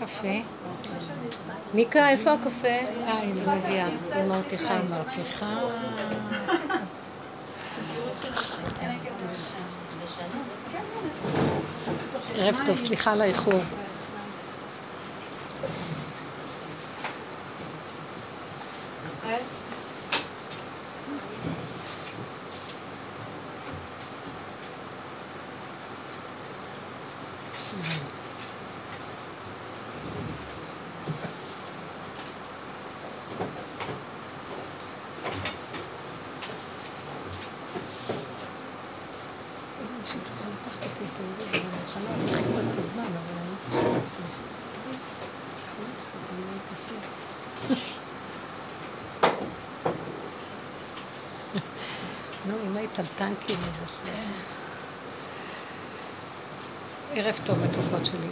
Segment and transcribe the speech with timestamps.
[0.00, 0.28] קפה.
[1.74, 2.68] מיקה, איפה הקפה?
[2.68, 3.88] אה, היא מביאה.
[4.14, 4.80] היא מרתיחה.
[4.90, 5.60] מרתיחה.
[12.36, 13.60] ערב טוב, סליחה על האיחור.
[52.46, 53.98] נו, אם היית על טנקים, אז
[57.14, 58.28] ערב טוב, מתוקות שלי.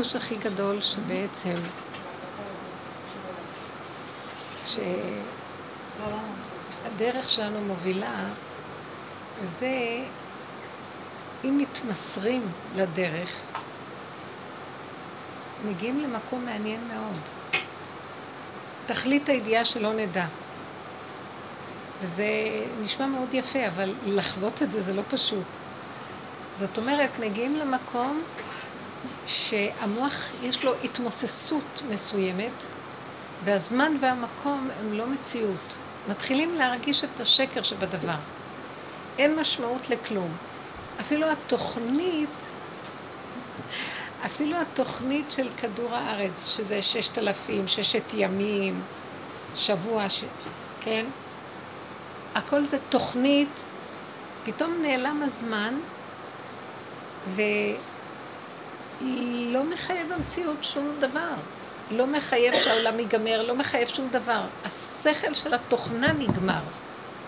[0.00, 1.56] החידוש הכי גדול שבעצם,
[6.84, 8.14] שהדרך שלנו מובילה,
[9.44, 10.04] זה
[11.44, 12.42] אם מתמסרים
[12.76, 13.40] לדרך,
[15.64, 17.20] מגיעים למקום מעניין מאוד.
[18.86, 20.26] תכלית הידיעה שלא נדע.
[22.02, 22.24] וזה
[22.80, 25.46] נשמע מאוד יפה, אבל לחוות את זה זה לא פשוט.
[26.54, 28.22] זאת אומרת, מגיעים למקום
[29.30, 32.66] שהמוח יש לו התמוססות מסוימת,
[33.44, 35.74] והזמן והמקום הם לא מציאות.
[36.08, 38.16] מתחילים להרגיש את השקר שבדבר.
[39.18, 40.36] אין משמעות לכלום.
[41.00, 42.28] אפילו התוכנית,
[44.26, 48.82] אפילו התוכנית של כדור הארץ, שזה ששת אלפים, ששת ימים,
[49.56, 50.24] שבוע, ש...
[50.80, 51.06] כן?
[52.34, 53.66] הכל זה תוכנית,
[54.44, 55.74] פתאום נעלם הזמן,
[59.00, 61.34] ולא מחייב המציאות שום דבר.
[61.90, 64.40] לא מחייב שהעולם ייגמר, לא מחייב שום דבר.
[64.64, 66.60] השכל של התוכנה נגמר.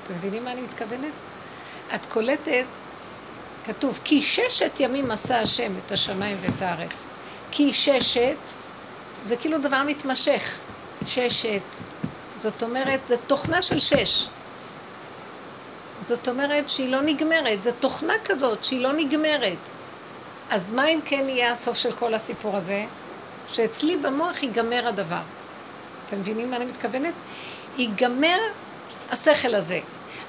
[0.04, 1.12] אתם מבינים מה אני מתכוונת?
[1.94, 2.64] את קולטת
[3.64, 7.10] כתוב, כי ששת ימים עשה השם את השמיים ואת הארץ.
[7.50, 8.50] כי ששת,
[9.22, 10.60] זה כאילו דבר מתמשך.
[11.06, 11.62] ששת,
[12.36, 14.26] זאת אומרת, זו תוכנה של שש.
[16.02, 19.68] זאת אומרת שהיא לא נגמרת, זו תוכנה כזאת שהיא לא נגמרת.
[20.52, 22.84] אז מה אם כן יהיה הסוף של כל הסיפור הזה?
[23.48, 25.22] שאצלי במוח ייגמר הדבר.
[26.06, 27.14] אתם מבינים מה אני מתכוונת?
[27.78, 28.38] ייגמר
[29.10, 29.80] השכל הזה.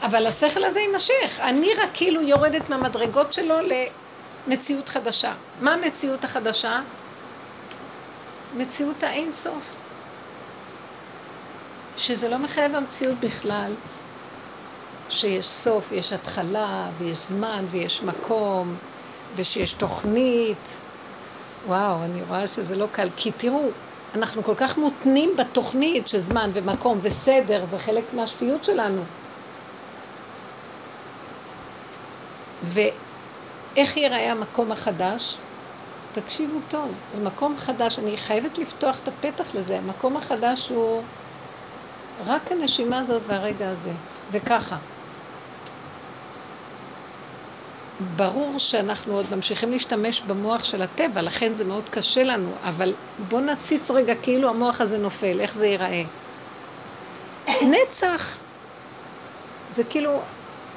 [0.02, 1.40] אבל השכל הזה יימשך.
[1.40, 3.56] אני רק כאילו יורדת מהמדרגות שלו
[4.48, 5.34] למציאות חדשה.
[5.62, 6.82] מה המציאות החדשה?
[8.58, 9.76] מציאות האין סוף.
[11.98, 13.74] שזה לא מחייב המציאות בכלל,
[15.10, 18.76] שיש סוף, יש התחלה, ויש זמן, ויש מקום,
[19.36, 20.82] ושיש תוכנית.
[21.68, 23.10] וואו, אני רואה שזה לא קל.
[23.18, 23.70] כי תראו,
[24.16, 29.04] אנחנו כל כך מותנים בתוכנית שזמן ומקום וסדר, זה חלק מהשפיות שלנו.
[32.64, 35.38] ואיך ייראה המקום החדש?
[36.14, 41.02] תקשיבו טוב, זה מקום חדש, אני חייבת לפתוח את הפתח לזה, המקום החדש הוא
[42.26, 43.92] רק הנשימה הזאת והרגע הזה,
[44.32, 44.78] וככה.
[48.16, 52.94] ברור שאנחנו עוד ממשיכים להשתמש במוח של הטבע, לכן זה מאוד קשה לנו, אבל
[53.30, 56.04] בואו נציץ רגע כאילו המוח הזה נופל, איך זה ייראה.
[57.62, 58.40] נצח.
[59.70, 60.22] זה כאילו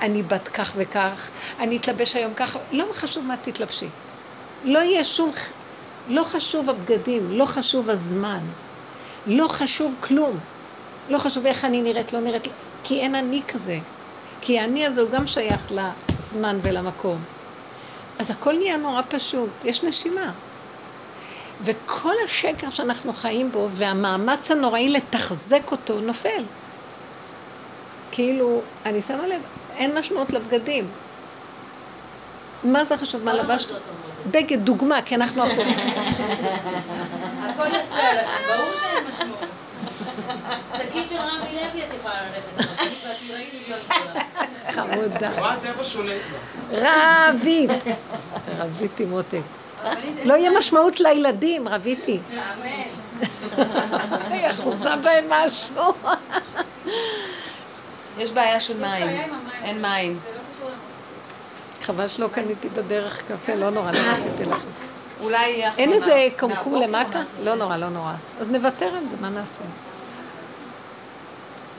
[0.01, 3.89] אני בת כך וכך, אני אתלבש היום ככה, לא חשוב מה תתלבשי.
[4.65, 5.31] לא יהיה שום,
[6.09, 8.41] לא חשוב הבגדים, לא חשוב הזמן,
[9.27, 10.39] לא חשוב כלום.
[11.09, 12.49] לא חשוב איך אני נראית, לא נראית,
[12.85, 13.79] כי אין אני כזה.
[14.41, 17.19] כי האני הזה הוא גם שייך לזמן ולמקום.
[18.19, 20.31] אז הכל נהיה נורא פשוט, יש נשימה.
[21.61, 26.45] וכל השקר שאנחנו חיים בו, והמאמץ הנוראי לתחזק אותו, נופל.
[28.13, 29.43] כאילו, אני שמה לב,
[29.77, 30.89] אין משמעות לבגדים.
[32.65, 33.25] מה זה חשוב?
[33.25, 33.73] מה לבשת?
[34.31, 35.43] בגד, דוגמה, כי אנחנו.
[37.47, 37.97] הכל יפה
[38.49, 39.39] ברור שאין משמעות.
[40.79, 42.71] שקית של רמי לוי את יכולה ללכת,
[44.75, 45.31] חמודה.
[45.41, 46.21] מה הטבע שולט
[46.71, 47.29] בה?
[47.31, 47.71] רבית.
[48.59, 49.41] רביתי מותק.
[50.25, 52.21] לא יהיה משמעות לילדים, רביתי.
[54.31, 55.93] היא אחוזה בהם משהו.
[58.19, 59.33] יש בעיה של מים,
[59.63, 60.19] אין מים.
[61.83, 64.86] חבל שלא קניתי בדרך קפה, לא נורא, לא רציתי לכם.
[65.21, 67.23] אולי אין איזה קומקום למטה?
[67.45, 68.13] לא נורא, לא נורא.
[68.41, 69.65] אז נוותר על זה, מה נעשה?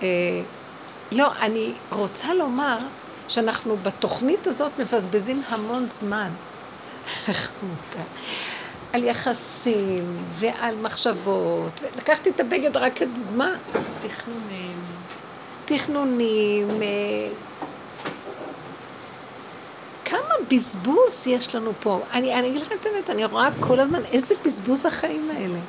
[0.02, 0.08] אה,
[1.12, 2.78] לא, אני רוצה לומר
[3.28, 6.30] שאנחנו בתוכנית הזאת מבזבזים המון זמן.
[8.94, 11.82] על יחסים ועל מחשבות.
[11.98, 13.52] לקחתי את הבגד רק כדוגמה.
[14.08, 14.80] תכנונים.
[15.66, 16.68] תכנונים.
[20.52, 22.00] בזבוז יש לנו פה.
[22.14, 25.60] אני, אני אגיד לכם את האמת, אני רואה כל הזמן איזה בזבוז החיים האלה.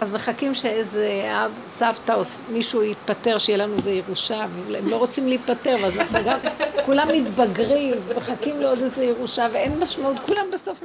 [0.00, 5.28] אז מחכים שאיזה אב, סבתא או מישהו יתפטר, שיהיה לנו איזה ירושה, והם לא רוצים
[5.28, 6.38] להיפטר, אז אנחנו גם,
[6.86, 10.82] כולם מתבגרים, ומחכים לעוד איזה ירושה, ואין משמעות, כולם בסוף...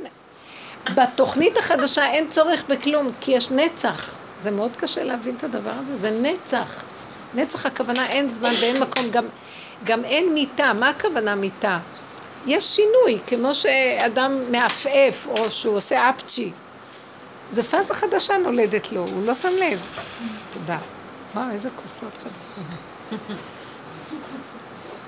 [0.96, 4.20] בתוכנית החדשה אין צורך בכלום, כי יש נצח.
[4.42, 6.84] זה מאוד קשה להבין את הדבר הזה, זה נצח.
[7.36, 9.26] נצח הכוונה אין זמן ואין מקום, גם,
[9.84, 10.74] גם אין מיטה.
[10.74, 11.80] מה הכוונה מיטה?
[12.46, 16.52] יש שינוי, כמו שאדם מעפעף, או שהוא עושה אפצ'י.
[17.52, 19.80] זה פאזה חדשה נולדת לו, הוא לא שם לב.
[20.54, 20.78] תודה.
[21.36, 22.64] וואו, איזה כוסות חדשות.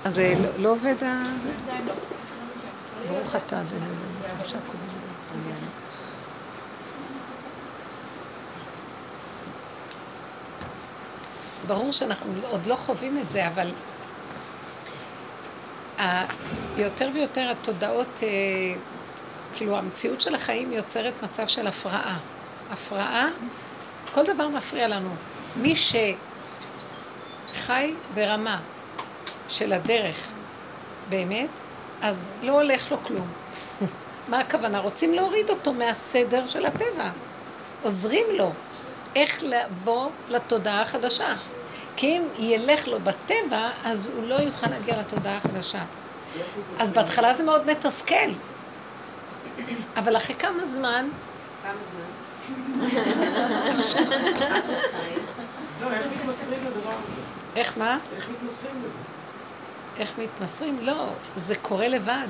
[0.04, 1.22] אז זה לא, לא עובד ה...
[3.08, 3.86] ברוך אתה, אדוני.
[11.66, 13.70] ברור שאנחנו עוד לא חווים את זה, אבל
[16.76, 18.28] יותר ויותר התודעות, אה,
[19.54, 22.18] כאילו המציאות של החיים יוצרת מצב של הפרעה.
[22.70, 23.28] הפרעה,
[24.14, 25.10] כל דבר מפריע לנו.
[25.56, 25.74] מי
[27.52, 28.60] שחי ברמה
[29.48, 30.28] של הדרך
[31.08, 31.48] באמת,
[32.02, 33.28] אז לא הולך לו כלום.
[34.28, 34.78] מה הכוונה?
[34.78, 37.10] רוצים להוריד אותו מהסדר של הטבע.
[37.82, 38.52] עוזרים לו
[39.16, 41.34] איך לבוא לתודעה החדשה.
[42.00, 45.82] כי אם ילך לו בטבע, אז הוא לא יוכל להגיע לתודעה החדשה.
[46.78, 48.30] אז בהתחלה זה מאוד מתסכל.
[49.96, 51.08] אבל אחרי כמה זמן...
[51.62, 52.00] כמה זמן?
[55.80, 57.20] לא, איך מתמסרים לדבר הזה?
[57.56, 57.98] איך מה?
[58.16, 58.98] איך מתמסרים לזה?
[59.96, 60.78] איך מתמסרים?
[60.80, 62.28] לא, זה קורה לבד.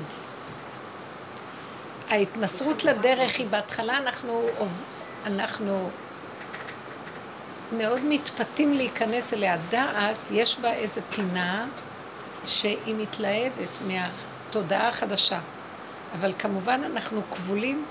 [2.09, 4.45] ההתמסרות לדרך היא בהתחלה אנחנו,
[5.25, 5.89] אנחנו
[7.77, 9.57] מאוד מתפתים להיכנס אליה.
[9.69, 11.67] דעת, יש בה איזה פינה
[12.47, 15.39] שהיא מתלהבת מהתודעה החדשה.
[16.19, 17.85] אבל כמובן אנחנו כבולים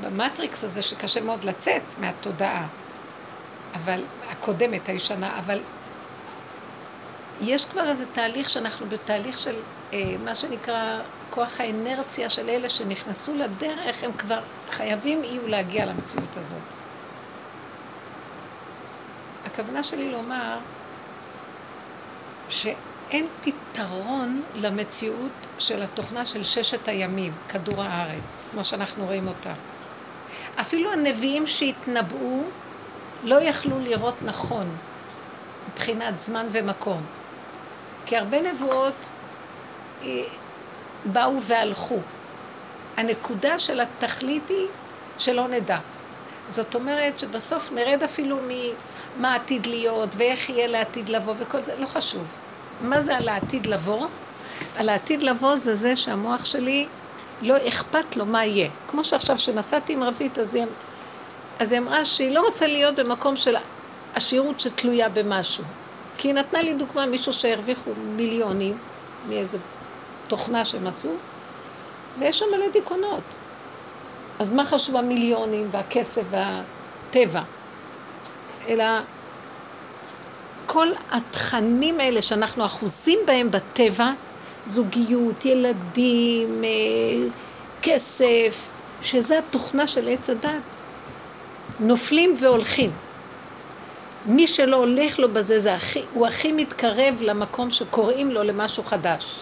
[0.00, 2.66] במטריקס הזה שקשה מאוד לצאת מהתודעה,
[3.74, 5.60] אבל, הקודמת, הישנה, אבל
[7.40, 9.54] יש כבר איזה תהליך שאנחנו בתהליך של
[9.92, 11.00] אה, מה שנקרא
[11.30, 16.58] כוח האנרציה של אלה שנכנסו לדרך, הם כבר חייבים יהיו להגיע למציאות הזאת.
[19.60, 20.58] הכוונה שלי לומר
[22.48, 29.52] שאין פתרון למציאות של התוכנה של ששת הימים, כדור הארץ, כמו שאנחנו רואים אותה.
[30.60, 32.42] אפילו הנביאים שהתנבאו
[33.24, 34.76] לא יכלו לראות נכון
[35.68, 37.02] מבחינת זמן ומקום.
[38.06, 39.10] כי הרבה נבואות
[40.02, 40.08] אה,
[41.04, 41.98] באו והלכו.
[42.96, 44.66] הנקודה של התכלית היא
[45.18, 45.78] שלא נדע.
[46.48, 48.36] זאת אומרת שבסוף נרד אפילו
[49.20, 52.22] ממה עתיד להיות ואיך יהיה לעתיד לבוא וכל זה, לא חשוב.
[52.80, 54.06] מה זה על העתיד לבוא?
[54.76, 56.86] על העתיד לבוא זה זה שהמוח שלי
[57.42, 58.68] לא אכפת לו מה יהיה.
[58.88, 60.64] כמו שעכשיו שנסעתי עם רבית, אז היא,
[61.58, 63.56] אז היא אמרה שהיא לא רוצה להיות במקום של
[64.14, 65.64] עשירות שתלויה במשהו.
[66.18, 68.78] כי היא נתנה לי דוגמה, מישהו שהרוויחו מיליונים
[69.28, 69.58] מאיזה
[70.28, 71.10] תוכנה שהם עשו,
[72.18, 73.22] ויש שם מלא דיכאונות.
[74.38, 77.42] אז מה חשוב המיליונים והכסף והטבע?
[78.68, 78.84] אלא
[80.66, 84.12] כל התכנים האלה שאנחנו אחוזים בהם בטבע,
[84.66, 87.28] זוגיות, ילדים, אה,
[87.82, 88.70] כסף,
[89.02, 90.50] שזה התוכנה של עץ הדת,
[91.80, 92.90] נופלים והולכים.
[94.26, 99.40] מי שלא הולך לו בזה, זה הכי, הוא הכי מתקרב למקום שקוראים לו למשהו חדש.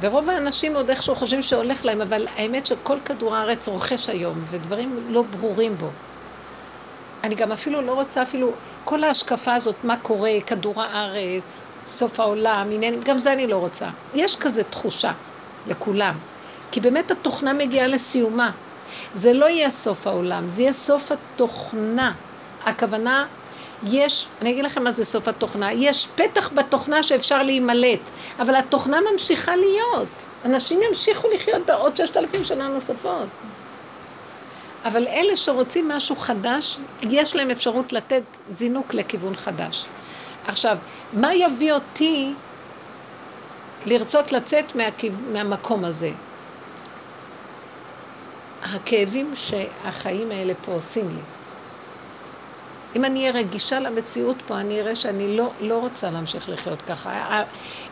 [0.00, 5.06] ורוב האנשים עוד איכשהו חושבים שהולך להם, אבל האמת שכל כדור הארץ רוכש היום, ודברים
[5.10, 5.88] לא ברורים בו.
[7.24, 8.52] אני גם אפילו לא רוצה אפילו,
[8.84, 13.88] כל ההשקפה הזאת, מה קורה, כדור הארץ, סוף העולם, עניין, גם זה אני לא רוצה.
[14.14, 15.12] יש כזה תחושה
[15.66, 16.14] לכולם,
[16.70, 18.50] כי באמת התוכנה מגיעה לסיומה.
[19.14, 22.12] זה לא יהיה סוף העולם, זה יהיה סוף התוכנה.
[22.64, 23.26] הכוונה,
[23.86, 28.98] יש, אני אגיד לכם מה זה סוף התוכנה, יש פתח בתוכנה שאפשר להימלט, אבל התוכנה
[29.12, 30.08] ממשיכה להיות.
[30.44, 33.28] אנשים ימשיכו לחיות בעוד ששת אלפים שנה נוספות.
[34.84, 36.78] אבל אלה שרוצים משהו חדש,
[37.10, 39.86] יש להם אפשרות לתת זינוק לכיוון חדש.
[40.46, 40.78] עכשיו,
[41.12, 42.32] מה יביא אותי
[43.86, 45.12] לרצות לצאת מהכיו...
[45.32, 46.10] מהמקום הזה?
[48.62, 51.20] הכאבים שהחיים האלה פה עושים לי.
[52.96, 57.42] אם אני אהיה רגישה למציאות פה, אני אראה שאני לא, לא רוצה להמשיך לחיות ככה.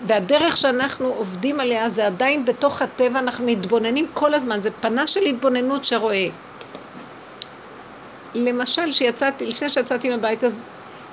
[0.06, 5.20] והדרך שאנחנו עובדים עליה זה עדיין בתוך הטבע, אנחנו מתבוננים כל הזמן, זה פנה של
[5.20, 6.26] התבוננות שרואה.
[8.34, 10.66] למשל, שיצאתי, לפני שיצאתי מהבית, אז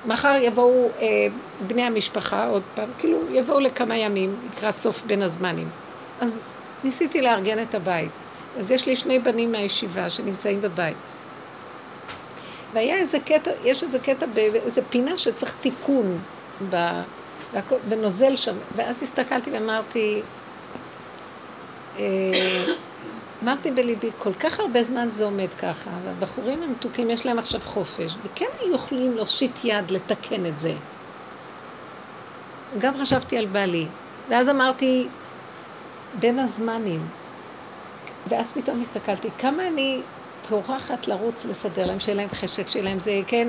[0.06, 1.28] מחר יבואו אה,
[1.68, 5.70] בני המשפחה עוד פעם, כאילו יבואו לכמה ימים לקראת סוף בין הזמנים.
[6.22, 6.46] אז
[6.84, 8.12] ניסיתי לארגן את הבית.
[8.58, 10.98] אז יש לי שני בנים מהישיבה שנמצאים בבית.
[12.74, 16.20] והיה איזה קטע, יש איזה קטע באיזה פינה שצריך תיקון
[16.70, 16.76] ב,
[17.88, 18.56] ונוזל שם.
[18.76, 20.22] ואז הסתכלתי ואמרתי,
[22.00, 22.04] אה,
[23.44, 28.16] אמרתי בליבי, כל כך הרבה זמן זה עומד ככה, והבחורים המתוקים יש להם עכשיו חופש,
[28.24, 30.74] וכן היו יכולים להושיט יד לתקן את זה.
[32.78, 33.88] גם חשבתי על בעלי,
[34.30, 35.08] ואז אמרתי,
[36.20, 37.08] בין הזמנים,
[38.28, 40.02] ואז פתאום הסתכלתי, כמה אני
[40.50, 43.48] טורחת לרוץ לסדר להם, שיהיה להם חשק, שיהיה להם זה, כן?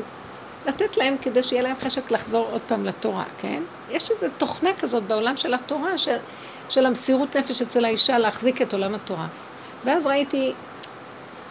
[0.66, 3.62] לתת להם כדי שיהיה להם חשק לחזור עוד פעם לתורה, כן?
[3.90, 6.16] יש איזו תוכנה כזאת בעולם של התורה, של,
[6.68, 9.26] של המסירות נפש אצל האישה להחזיק את עולם התורה.
[9.84, 10.52] ואז ראיתי,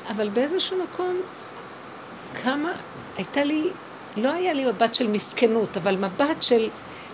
[0.09, 1.21] אבל באיזשהו מקום,
[2.43, 2.71] כמה,
[3.17, 3.69] הייתה לי,
[4.17, 6.69] לא היה לי מבט של מסכנות, אבל מבט של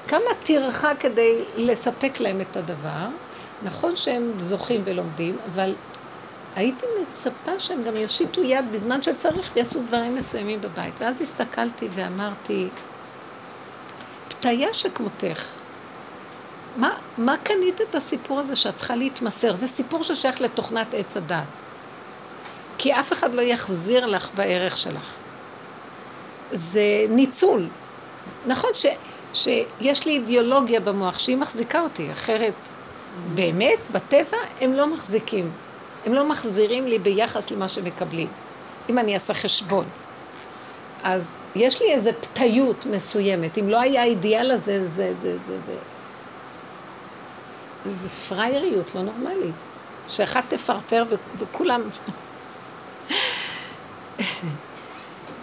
[0.07, 3.07] כמה טרחה כדי לספק להם את הדבר.
[3.63, 5.73] נכון שהם זוכים ולומדים, אבל
[6.55, 10.93] הייתי מצפה שהם גם יושיטו יד בזמן שצריך ויעשו דברים מסוימים בבית.
[10.99, 12.69] ואז הסתכלתי ואמרתי,
[14.27, 15.45] פתיה שכמותך,
[16.77, 19.55] מה, מה קנית את הסיפור הזה שאת צריכה להתמסר?
[19.55, 21.43] זה סיפור ששייך לתוכנת עץ הדת.
[22.77, 25.15] כי אף אחד לא יחזיר לך בערך שלך.
[26.51, 27.67] זה ניצול.
[28.45, 28.85] נכון ש,
[29.33, 32.69] שיש לי אידיאולוגיה במוח שהיא מחזיקה אותי, אחרת
[33.33, 35.51] באמת, בטבע הם לא מחזיקים.
[36.05, 38.27] הם לא מחזירים לי ביחס למה שמקבלים.
[38.89, 39.85] אם אני אעשה חשבון.
[41.03, 43.57] אז יש לי איזו פתיות מסוימת.
[43.57, 45.73] אם לא היה האידיאל הזה, זה, זה, זה, זה,
[47.85, 49.55] זה פרייריות לא נורמלית.
[50.07, 51.03] שאחת תפרפר
[51.37, 51.81] וכולם...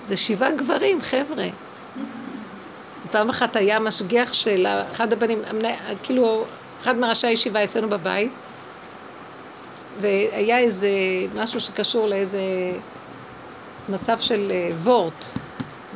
[0.06, 1.46] זה שבעה גברים, חבר'ה.
[3.10, 5.42] פעם אחת היה משגיח של אחד הבנים,
[6.02, 6.44] כאילו,
[6.80, 8.32] אחד מראשי הישיבה אצלנו בבית,
[10.00, 10.88] והיה איזה
[11.34, 12.40] משהו שקשור לאיזה
[13.88, 15.24] מצב של אה, וורט,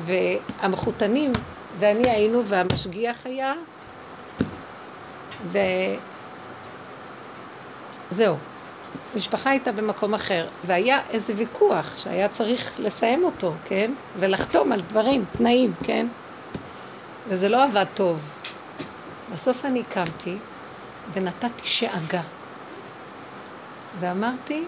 [0.04, 1.32] והמחותנים
[1.78, 3.54] ואני היינו, והמשגיח היה,
[5.52, 5.58] ו...
[8.14, 8.36] זהו.
[9.14, 13.92] המשפחה הייתה במקום אחר, והיה איזה ויכוח שהיה צריך לסיים אותו, כן?
[14.18, 16.06] ולחתום על דברים, תנאים, כן?
[17.28, 18.30] וזה לא עבד טוב.
[19.32, 20.36] בסוף אני קמתי
[21.12, 22.22] ונתתי שאגה.
[24.00, 24.64] ואמרתי,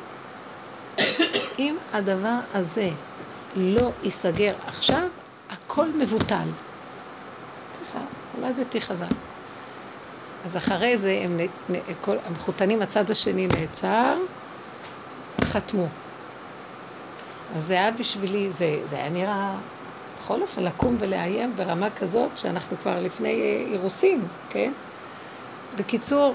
[1.59, 2.91] אם הדבר הזה
[3.57, 5.09] לא ייסגר עכשיו,
[5.51, 6.49] הכל מבוטל.
[7.83, 7.99] ככה,
[8.35, 9.36] עולדתי חזק.
[10.45, 11.41] אז אחרי זה הם,
[12.01, 14.17] כל, המחותנים הצד השני נעצר,
[15.45, 15.87] חתמו.
[17.55, 19.55] אז זה היה בשבילי, זה, זה היה נראה,
[20.19, 24.73] בכל אופן, לקום ולאיים ברמה כזאת שאנחנו כבר לפני אה, אירוסין, כן?
[25.79, 26.35] בקיצור,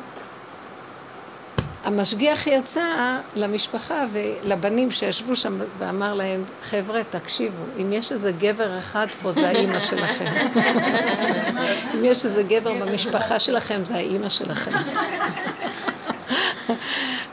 [1.83, 9.07] המשגיח יצא למשפחה ולבנים שישבו שם ואמר להם, חבר'ה, תקשיבו, אם יש איזה גבר אחד
[9.21, 10.25] פה זה האימא שלכם.
[11.95, 14.71] אם יש איזה גבר במשפחה שלכם זה האימא שלכם.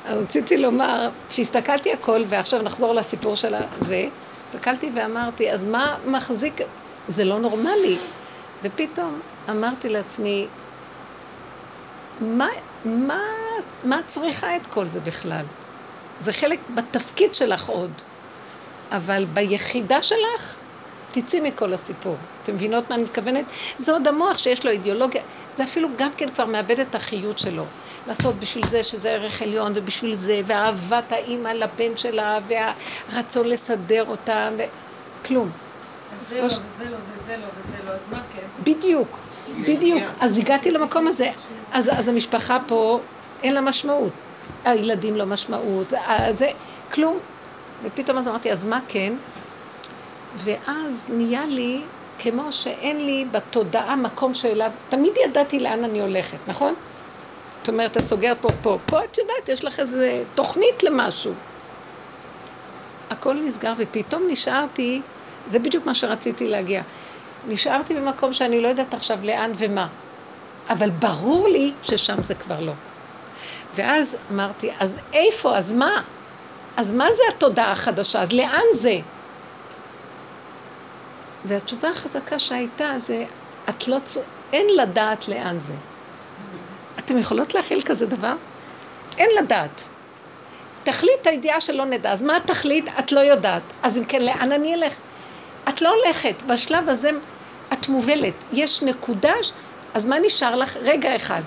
[0.07, 4.05] אז רציתי לומר, כשהסתכלתי הכל, ועכשיו נחזור לסיפור של זה,
[4.45, 6.61] הסתכלתי ואמרתי, אז מה מחזיק,
[7.09, 7.97] זה לא נורמלי.
[8.63, 10.47] ופתאום אמרתי לעצמי,
[12.21, 12.49] מה,
[12.85, 13.21] מה
[13.85, 15.45] מה צריכה את כל זה בכלל?
[16.21, 17.91] זה חלק בתפקיד שלך עוד,
[18.91, 20.59] אבל ביחידה שלך,
[21.13, 22.17] תצאי מכל הסיפור.
[22.43, 23.45] אתם מבינות מה אני מתכוונת?
[23.79, 25.23] זה עוד המוח שיש לו אידיאולוגיה,
[25.57, 27.65] זה אפילו גם כן כבר מאבד את החיות שלו.
[28.07, 34.51] לעשות בשביל זה שזה ערך עליון, ובשביל זה, ואהבת האימא לבן שלה, והרצון לסדר אותה,
[34.57, 35.51] וכלום.
[36.23, 38.47] זה לא, וזה לא, וזה לא, וזה לא, אז מה כן?
[38.65, 39.19] בדיוק,
[39.69, 40.03] בדיוק.
[40.21, 41.31] אז הגעתי למקום הזה.
[41.73, 43.01] אז, אז המשפחה פה
[43.43, 44.13] אין לה משמעות.
[44.65, 45.93] הילדים לא משמעות,
[46.31, 46.49] זה
[46.93, 47.19] כלום.
[47.83, 49.13] ופתאום אז אמרתי, אז מה כן?
[50.37, 51.81] ואז נהיה לי
[52.19, 56.75] כמו שאין לי בתודעה מקום שאליו, תמיד ידעתי לאן אני הולכת, נכון?
[57.59, 61.33] זאת אומרת, את סוגרת פה, פה, פה את יודעת, יש לך איזה תוכנית למשהו.
[63.11, 65.01] הכל נסגר ופתאום נשארתי,
[65.47, 66.83] זה בדיוק מה שרציתי להגיע.
[67.49, 69.87] נשארתי במקום שאני לא יודעת עכשיו לאן ומה,
[70.69, 72.73] אבל ברור לי ששם זה כבר לא.
[73.75, 76.03] ואז אמרתי, אז איפה, אז מה?
[76.77, 78.23] אז מה זה התודעה החדשה?
[78.23, 78.99] אז לאן זה?
[81.45, 83.25] והתשובה החזקה שהייתה זה,
[83.69, 84.19] את לא צ...
[84.53, 85.75] אין לדעת לאן זה.
[86.99, 88.35] אתם יכולות להכיל כזה דבר?
[89.19, 89.89] אין לדעת.
[90.85, 92.13] תכלית הידיעה שלא נדע.
[92.13, 92.85] אז מה התכלית?
[92.99, 93.63] את לא יודעת.
[93.83, 94.99] אז אם כן, לאן אני אלך?
[95.69, 96.43] את לא הולכת.
[96.47, 97.11] בשלב הזה
[97.73, 98.45] את מובלת.
[98.53, 99.33] יש נקודה,
[99.95, 100.77] אז מה נשאר לך?
[100.77, 101.43] רגע אחד.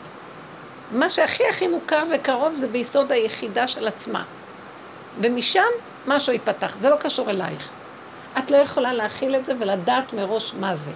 [0.91, 4.23] מה שהכי הכי מוכר וקרוב זה ביסוד היחידה של עצמה.
[5.19, 5.69] ומשם
[6.07, 6.75] משהו ייפתח.
[6.79, 7.69] זה לא קשור אלייך.
[8.37, 10.91] את לא יכולה להכיל את זה ולדעת מראש מה זה.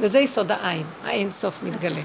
[0.00, 2.00] וזה יסוד העין, האין סוף מתגלה.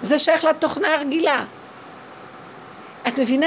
[0.00, 1.44] זה שייך לתוכנה הרגילה.
[3.08, 3.46] את מבינה?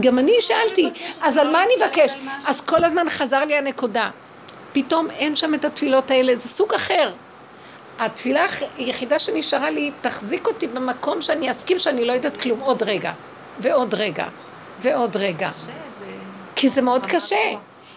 [0.00, 0.90] גם אני שאלתי,
[1.22, 2.16] אז על מה אני אבקש?
[2.46, 4.10] אז כל הזמן חזר לי הנקודה.
[4.72, 7.12] פתאום אין שם את התפילות האלה, זה סוג אחר.
[7.98, 8.44] התפילה
[8.78, 13.12] היחידה שנשארה לי, תחזיק אותי במקום שאני אסכים שאני לא יודעת כלום עוד רגע,
[13.58, 14.26] ועוד רגע,
[14.78, 15.50] ועוד רגע.
[16.56, 17.52] כי זה מאוד קשה.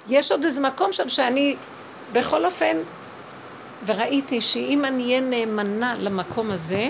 [0.10, 1.56] יש עוד איזה מקום שם שאני,
[2.12, 2.78] בכל אופן,
[3.86, 6.90] וראיתי שאם אני אהיה נאמנה למקום הזה,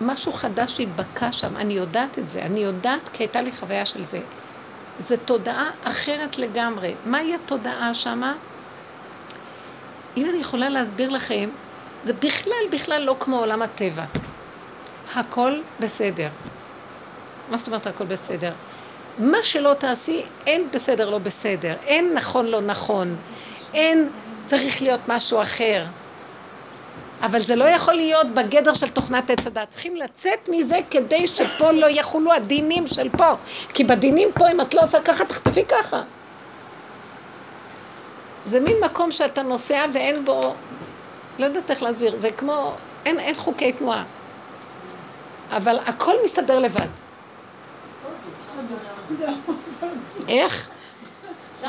[0.00, 4.02] משהו חדש ייבקע שם, אני יודעת את זה, אני יודעת כי הייתה לי חוויה של
[4.02, 4.20] זה.
[5.00, 6.94] זו תודעה אחרת לגמרי.
[7.06, 8.34] מהי התודעה שמה?
[10.16, 11.48] אם אני יכולה להסביר לכם,
[12.04, 14.04] זה בכלל בכלל לא כמו עולם הטבע.
[15.14, 16.28] הכל בסדר.
[17.50, 18.52] מה זאת אומרת הכל בסדר?
[19.18, 23.16] מה שלא תעשי, אין בסדר לא בסדר, אין נכון לא נכון,
[23.74, 24.08] אין
[24.46, 25.84] צריך להיות משהו אחר.
[27.22, 29.70] אבל זה לא יכול להיות בגדר של תוכנת עץ הדת.
[29.70, 33.32] צריכים לצאת מזה כדי שפה לא יחולו הדינים של פה.
[33.74, 36.02] כי בדינים פה, אם את לא עושה ככה, תכתבי ככה.
[38.46, 40.54] זה מין מקום שאתה נוסע ואין בו,
[41.38, 42.74] לא יודעת איך להסביר, זה כמו,
[43.06, 44.04] אין, אין חוקי תנועה.
[45.50, 46.88] אבל הכל מסתדר לבד.
[50.28, 50.68] איך?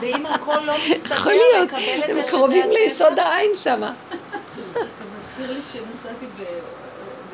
[0.00, 2.70] ואם הכל לא מסתדר, יכול להיות, לקבל את זה הם קרובים?
[2.70, 3.92] ליסוד העין שמה.
[4.74, 4.80] זה
[5.16, 6.60] מזכיר לי שנסעתי ב-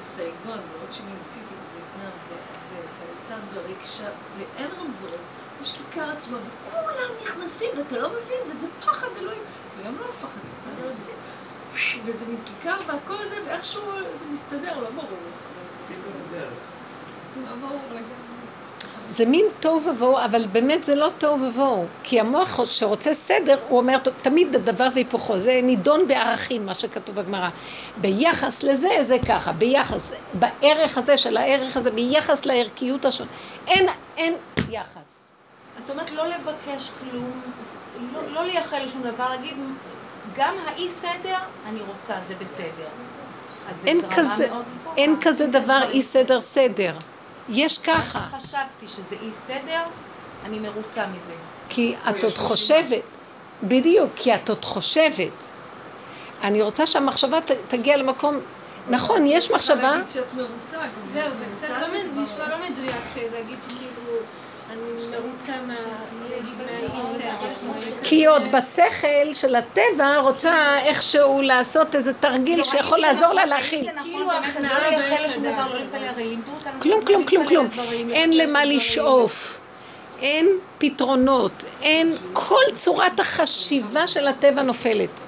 [0.00, 0.34] בסייגון,
[0.78, 2.34] ברוטשימין סיטי בווייטנאם, ו-
[2.74, 2.80] ו-
[3.10, 4.08] ואלסנדרה ריקשה,
[4.38, 5.20] ואין רמזורים.
[5.62, 9.42] יש כיכר עצמה, וכולם נכנסים, ואתה לא מבין, וזה פחד אלוהים.
[9.82, 11.14] והם לא מפחדים, הם עושים,
[12.04, 15.08] וזה מין כיכר והכל זה, ואיכשהו זה מסתדר, לא ברור.
[17.46, 18.27] לא ברור לגמרי.
[19.10, 21.86] זה מין תוהו ובוהו, אבל באמת זה לא תוהו ובוהו.
[22.02, 25.38] כי המוח שרוצה סדר, הוא אומר תמיד הדבר והיפוכו.
[25.38, 27.48] זה נידון בערכים, מה שכתוב בגמרא.
[27.96, 29.52] ביחס לזה, זה ככה.
[29.52, 33.30] ביחס, בערך הזה של הערך הזה, ביחס לערכיות השונה.
[33.66, 34.34] אין, אין
[34.70, 35.30] יחס.
[35.80, 37.40] זאת אומרת, לא לבקש כלום,
[38.14, 39.56] לא, לא לייחל לשום דבר, להגיד,
[40.36, 42.88] גם האי סדר, אני רוצה, זה בסדר.
[43.86, 44.48] אין כזה.
[44.96, 45.82] אין כזה דבר.
[45.90, 46.92] אי סדר סדר.
[47.48, 48.00] יש מה ככה.
[48.00, 49.82] שחשבתי שזה אי סדר,
[50.44, 51.32] אני מרוצה מזה.
[51.68, 53.02] כי את עוד חושבת,
[53.62, 55.44] בדיוק, כי את עוד חושבת.
[56.42, 58.36] אני רוצה שהמחשבה ת- תגיע למקום,
[58.88, 60.78] נכון, יש מחשבה, צריכה להגיד שאת מרוצה.
[61.12, 61.88] זהו, זה קצת לא
[62.22, 62.94] נשמע לא מדויק
[63.32, 64.12] להגיד שכאילו
[68.04, 73.90] כי עוד בשכל של הטבע רוצה איכשהו לעשות איזה תרגיל שיכול לעזור לה להכיל.
[74.02, 74.96] כאילו ההכנעה לא
[75.38, 76.08] דבר, לא.
[76.82, 77.68] כלום, לא כלום, כלום, כלום.
[78.12, 78.64] אין למה.
[78.64, 79.58] לשאוף.
[80.20, 85.20] אין פתרונות, אין, כל צורת החשיבה של הטבע נופלת.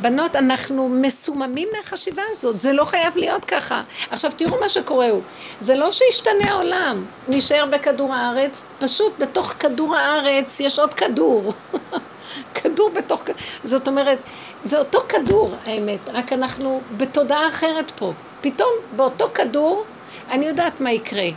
[0.00, 3.82] בנות, אנחנו מסוממים מהחשיבה הזאת, זה לא חייב להיות ככה.
[4.10, 5.22] עכשיו תראו מה שקורה הוא,
[5.60, 11.52] זה לא שישתנה העולם, נשאר בכדור הארץ, פשוט בתוך כדור הארץ יש עוד כדור.
[12.54, 13.22] כדור בתוך,
[13.64, 14.18] זאת אומרת,
[14.64, 18.12] זה אותו כדור האמת, רק אנחנו בתודעה אחרת פה.
[18.40, 19.84] פתאום באותו כדור,
[20.30, 21.28] אני יודעת מה יקרה.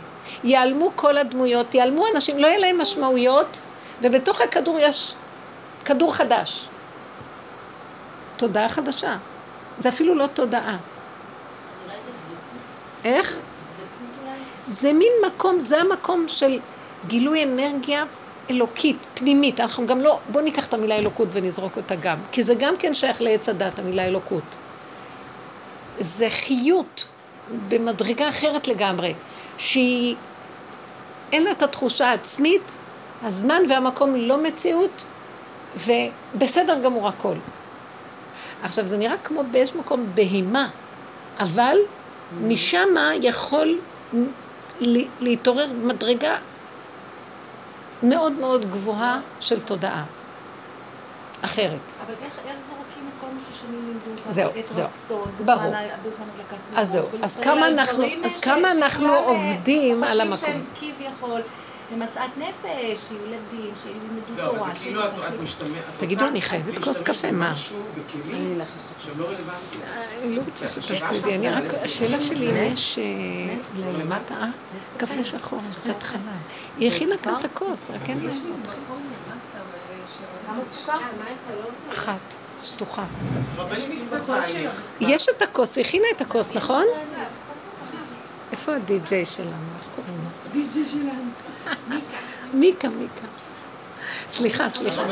[0.44, 3.60] ייעלמו כל הדמויות, ייעלמו אנשים, לא יהיה להם משמעויות,
[4.02, 5.14] ובתוך הכדור יש
[5.84, 6.69] כדור חדש.
[8.40, 9.16] תודעה חדשה.
[9.78, 10.76] זה אפילו לא תודעה.
[13.04, 13.38] איך?
[14.66, 16.58] זה מין מקום, זה המקום של
[17.06, 18.04] גילוי אנרגיה
[18.50, 19.60] אלוקית, פנימית.
[19.60, 22.94] אנחנו גם לא, בואו ניקח את המילה אלוקות ונזרוק אותה גם, כי זה גם כן
[22.94, 24.44] שייך לעץ הדת, המילה אלוקות.
[25.98, 27.04] זה חיות
[27.68, 29.14] במדרגה אחרת לגמרי,
[29.58, 30.16] שהיא,
[31.32, 32.76] אין לה את התחושה העצמית,
[33.22, 35.04] הזמן והמקום לא מציאות,
[35.76, 37.34] ובסדר גמור הכל.
[38.62, 40.68] עכשיו, זה נראה כמו באיזשהו מקום בהימה,
[41.40, 41.76] אבל
[42.42, 43.78] משמה יכול
[45.20, 46.36] להתעורר מדרגה
[48.02, 50.04] מאוד מאוד גבוהה של תודעה.
[51.44, 51.70] אחרת.
[52.06, 54.32] אבל איך איך זורקים את כל מה ששנים לימדו אותנו?
[54.32, 54.86] זהו, זהו.
[55.44, 55.62] ברור.
[56.76, 60.36] אז זהו, נרות, אז כמה אנחנו- אז כמה אנחנו עובדים על המקום.
[60.36, 61.40] חושבים שהם כביכול
[61.92, 65.62] למשאת נפש, שיהיו ילדים, שילמדו לא, תורה, אבל זה כאילו את-.
[65.62, 67.50] את תגידו, אני חייבת כוס קפה, מה?
[67.50, 68.60] במשהו, בכלים
[68.98, 69.82] שהם לא רלוונטיים.
[70.22, 74.46] אני לא רוצה שתפסידי, אני רק, השאלה שלי אם יש אה, למטה, אה?
[74.96, 76.20] קפה שחור, קצת חלב.
[76.78, 78.30] היא הכינה כאן את הכוס, רק אין לה?
[81.92, 83.04] אחת, שטוחה.
[85.00, 86.84] יש את הכוס, היא הכינה את הכוס, נכון?
[88.52, 89.50] איפה הדי-ג'יי שלנו?
[89.78, 90.50] איך קוראים לו?
[90.52, 91.49] די-ג'יי שלנו.
[92.54, 93.26] מיקה, מיקה.
[94.30, 95.02] סליחה, סליחה.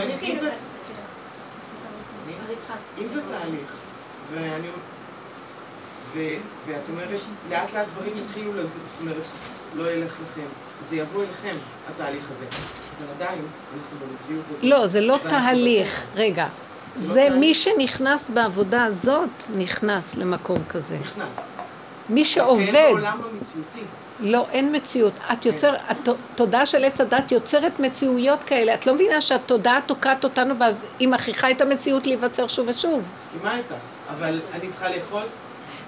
[2.99, 3.21] אם זה...
[3.23, 3.73] תהליך,
[4.35, 4.69] ואני...
[6.67, 9.27] ואת אומרת, לאט לאט דברים יתחילו לזוז, זאת אומרת,
[9.75, 10.47] לא ילך לכם,
[10.89, 11.57] זה יבוא אליכם,
[11.89, 12.45] התהליך הזה.
[12.45, 13.43] אבל עדיין,
[13.75, 14.65] אנחנו במציאות הזאת.
[14.65, 16.07] לא, זה לא תהליך.
[16.15, 16.47] רגע.
[16.97, 20.99] זה מי שנכנס בעבודה הזאת, נכנס למקום כזה.
[20.99, 21.53] נכנס.
[22.09, 23.85] מי אין שעובד, בעולם לא מציאותי.
[24.21, 25.13] לא, אין מציאות.
[25.33, 28.75] את יוצר, התודעה של עץ הדת יוצרת מציאויות כאלה.
[28.75, 33.03] את לא מבינה שהתודעה תוקעת אותנו ואז היא מכריחה את המציאות להיווצר שוב ושוב.
[33.15, 33.73] מסכימה איתך,
[34.11, 35.23] אבל אני צריכה לאכול,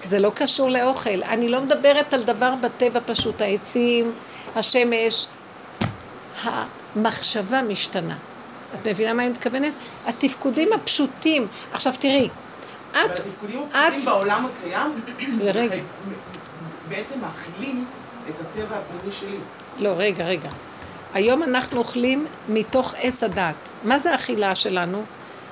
[0.02, 1.22] זה לא קשור לאוכל.
[1.22, 3.40] אני לא מדברת על דבר בטבע פשוט.
[3.40, 4.12] העצים,
[4.56, 5.26] השמש,
[6.42, 8.14] המחשבה משתנה.
[8.74, 9.72] את מבינה מה אני מתכוונת?
[10.06, 11.46] התפקודים הפשוטים.
[11.72, 12.28] עכשיו תראי,
[12.90, 15.00] את, אבל התפקודים הפשוטים בעולם הקיים.
[15.38, 15.80] מחי-
[16.88, 17.84] בעצם מאכילים
[18.30, 19.36] את הטבע הפנימי שלי.
[19.78, 20.48] לא, רגע, רגע.
[21.14, 23.54] היום אנחנו אוכלים מתוך עץ הדת.
[23.84, 25.02] מה זה האכילה שלנו?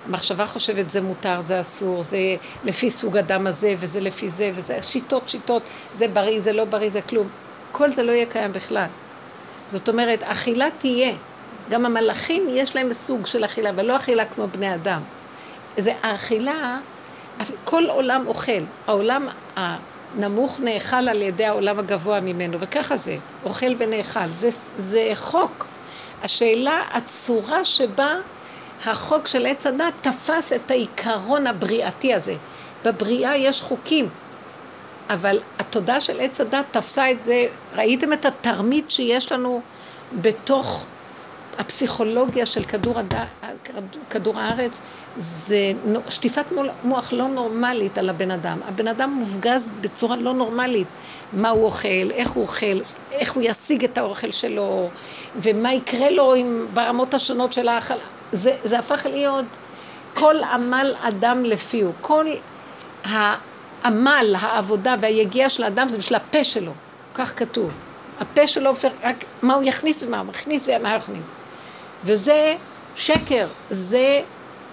[0.06, 2.18] המחשבה חושבת זה מותר, זה אסור, זה
[2.64, 5.62] לפי סוג הדם הזה, וזה לפי זה, וזה שיטות, שיטות,
[5.94, 7.28] זה בריא, זה לא בריא, זה כלום.
[7.72, 8.86] כל זה לא יהיה קיים בכלל.
[9.70, 11.12] זאת אומרת, אכילה תהיה.
[11.70, 15.00] גם המלאכים יש להם סוג של אכילה, אבל לא אכילה כמו בני אדם.
[15.78, 16.78] זה האכילה,
[17.64, 18.62] כל עולם אוכל.
[18.86, 19.28] העולם
[20.16, 24.28] הנמוך נאכל על ידי העולם הגבוה ממנו, וככה זה, אוכל ונאכל.
[24.28, 25.66] זה, זה חוק.
[26.22, 28.14] השאלה, הצורה שבה
[28.86, 32.34] החוק של עץ הדת תפס את העיקרון הבריאתי הזה.
[32.84, 34.08] בבריאה יש חוקים,
[35.10, 39.60] אבל התודעה של עץ הדת תפסה את זה, ראיתם את התרמית שיש לנו
[40.20, 40.84] בתוך
[41.58, 43.14] הפסיכולוגיה של כדור, הד...
[44.10, 44.80] כדור הארץ,
[45.16, 45.72] זה
[46.08, 46.52] שטיפת
[46.84, 48.58] מוח לא נורמלית על הבן אדם.
[48.68, 50.86] הבן אדם מופגז בצורה לא נורמלית.
[51.32, 52.80] מה הוא אוכל, איך הוא אוכל,
[53.12, 54.88] איך הוא ישיג את האוכל שלו,
[55.36, 57.94] ומה יקרה לו עם, ברמות השונות של האכל.
[58.32, 59.44] זה, זה הפך להיות
[60.14, 61.92] כל עמל אדם לפיהו.
[62.00, 62.26] כל
[63.04, 66.72] העמל, העבודה והיגיעה של האדם זה בשביל הפה שלו.
[67.14, 67.72] כך כתוב.
[68.20, 71.34] הפה שלו הופך רק מה הוא יכניס ומה הוא מכניס ומה הוא יכניס.
[72.04, 72.54] וזה
[72.96, 74.20] שקר, זה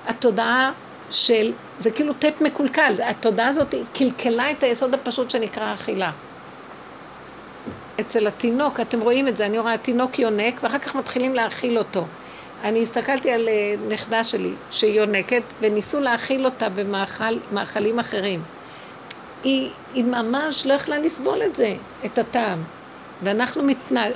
[0.08, 0.72] התודעה
[1.12, 6.12] של, זה כאילו טט מקולקל, התודעה הזאת קלקלה את היסוד הפשוט שנקרא אכילה.
[8.00, 12.06] אצל התינוק, אתם רואים את זה, אני רואה, התינוק יונק ואחר כך מתחילים להאכיל אותו.
[12.64, 13.50] אני הסתכלתי על
[13.90, 18.42] נכדה שלי שהיא יונקת וניסו להאכיל אותה במאכלים אחרים.
[19.44, 22.64] היא, היא ממש לא יכלה לסבול את זה, את הטעם.
[23.24, 23.64] ואנחנו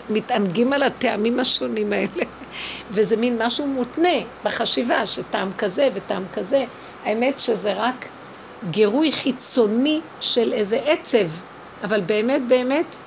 [0.10, 2.24] מתענגים על הטעמים השונים האלה,
[2.92, 6.66] וזה מין משהו מותנה בחשיבה, שטעם כזה וטעם כזה.
[7.06, 8.08] האמת שזה רק
[8.70, 11.28] גירוי חיצוני של איזה עצב,
[11.84, 12.98] אבל באמת באמת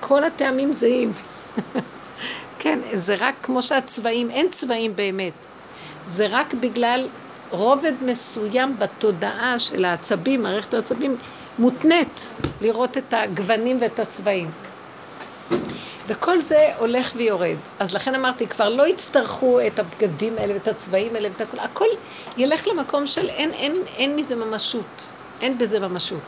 [0.00, 1.12] כל הטעמים זהים.
[2.58, 5.46] כן, זה רק כמו שהצבעים, אין צבעים באמת.
[6.06, 7.06] זה רק בגלל
[7.50, 11.16] רובד מסוים בתודעה של העצבים, מערכת העצבים,
[11.58, 14.50] מותנית לראות את הגוונים ואת הצבעים.
[16.06, 17.56] וכל זה הולך ויורד.
[17.78, 21.86] אז לכן אמרתי, כבר לא יצטרכו את הבגדים האלה ואת הצבעים האלה ואת הכל, הכל
[22.36, 25.04] ילך למקום של אין, אין, אין מזה ממשות,
[25.40, 26.20] אין בזה ממשות.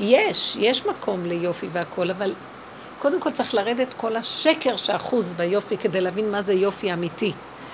[0.00, 2.34] יש, יש מקום ליופי והכל, אבל
[2.98, 7.32] קודם כל צריך לרדת כל השקר שאחוז ביופי כדי להבין מה זה יופי אמיתי.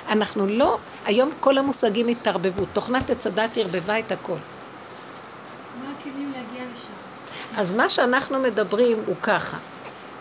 [0.09, 4.33] אנחנו לא, היום כל המושגים התערבבו, תוכנת עץ הדת ערבבה את הכל.
[4.33, 7.61] מה הכלים להגיע לשם?
[7.61, 9.57] אז מה שאנחנו מדברים הוא ככה,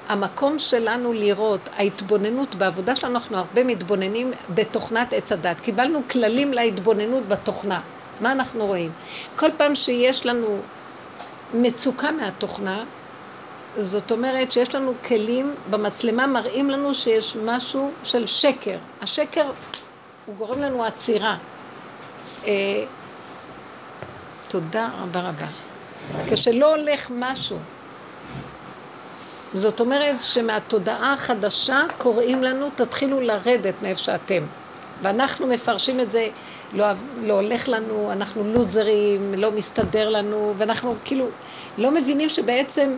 [0.10, 5.62] המקום שלנו לראות, ההתבוננות בעבודה שלנו, אנחנו הרבה מתבוננים בתוכנת עץ הדת.
[5.62, 7.82] קיבלנו כללים להתבוננות בתוכנה.
[8.22, 8.92] מה אנחנו רואים?
[9.36, 10.58] כל פעם שיש לנו
[11.54, 12.84] מצוקה מהתוכנה,
[13.78, 18.78] זאת אומרת שיש לנו כלים, במצלמה מראים לנו שיש משהו של שקר.
[19.02, 19.52] השקר
[20.26, 21.38] הוא גורם לנו עצירה.
[22.46, 22.52] אה,
[24.48, 25.46] תודה רבה רבה.
[26.30, 27.58] כשלא הולך משהו,
[29.54, 34.44] זאת אומרת שמהתודעה החדשה קוראים לנו, תתחילו לרדת מאיפה שאתם.
[35.02, 36.28] ואנחנו מפרשים את זה,
[36.74, 36.86] לא,
[37.22, 41.26] לא הולך לנו, אנחנו לוזרים, לא מסתדר לנו, ואנחנו כאילו
[41.78, 42.96] לא מבינים שבעצם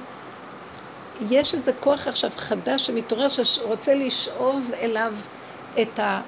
[1.29, 5.13] יש איזה כוח עכשיו חדש שמתעורר, שרוצה לשאוב אליו
[5.81, 6.21] את, ה,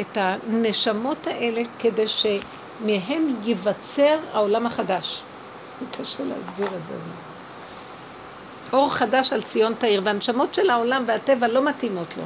[0.00, 5.22] את הנשמות האלה כדי שמהם ייווצר העולם החדש.
[5.98, 6.94] קשה להסביר את זה.
[8.72, 12.22] אור חדש על ציון תאיר, והנשמות של העולם והטבע לא מתאימות לו.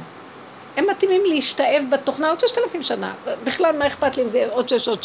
[0.77, 3.13] הם מתאימים להשתאב בתוכנה עוד ששת אלפים שנה.
[3.43, 4.99] בכלל, מה אכפת לי אם זה עוד שש, עוד,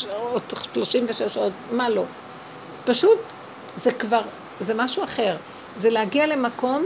[0.74, 2.04] שלושים ושש, עוד מה לא.
[2.84, 3.18] פשוט,
[3.76, 4.22] זה כבר,
[4.60, 5.36] זה משהו אחר.
[5.76, 6.84] זה להגיע למקום,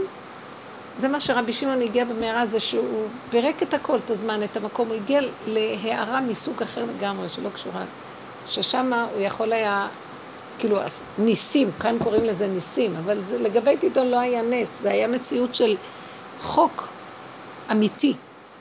[0.97, 4.87] זה מה שרבי שמעון הגיע במהרה, זה שהוא פירק את הכל, את הזמן, את המקום,
[4.87, 7.83] הוא הגיע להערה מסוג אחר לגמרי, שלא קשורה,
[8.45, 9.87] ששם הוא יכול היה,
[10.59, 10.79] כאילו,
[11.17, 15.55] ניסים, כאן קוראים לזה ניסים, אבל זה, לגבי טיטון לא היה נס, זה היה מציאות
[15.55, 15.75] של
[16.39, 16.87] חוק
[17.71, 18.15] אמיתי.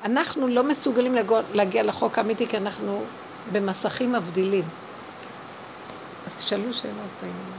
[0.04, 1.14] אנחנו לא מסוגלים
[1.54, 3.02] להגיע לחוק האמיתי כי אנחנו
[3.52, 4.64] במסכים מבדילים.
[6.26, 7.56] אז תשאלו שאלות בעניין.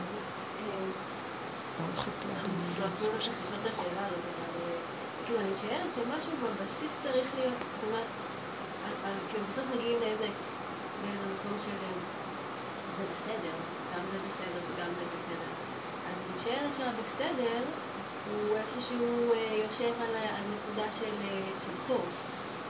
[5.26, 8.06] כאילו, אני משערת שמשהו בבסיס צריך להיות, זאת אומרת,
[9.30, 10.28] כאילו בסוף מגיעים לאיזה,
[11.06, 11.71] מקום של
[12.97, 13.56] זה בסדר,
[13.98, 15.52] גם זה בסדר וגם זה בסדר.
[16.10, 17.60] אז אני משערת שהבסדר
[18.32, 19.34] הוא איפשהו
[19.64, 21.14] יושב על, על נקודה של,
[21.66, 22.06] של טוב.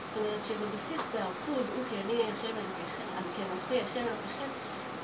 [0.08, 3.08] זאת אומרת שבבסיס בערפוד הוא כי אני אשם אלוקיכם,
[3.86, 4.50] אשם אלוקיכם,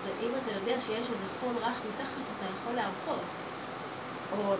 [0.03, 3.33] זה אם אתה יודע שיש איזה חול רך מתחת, אתה יכול להרפות.
[4.37, 4.53] או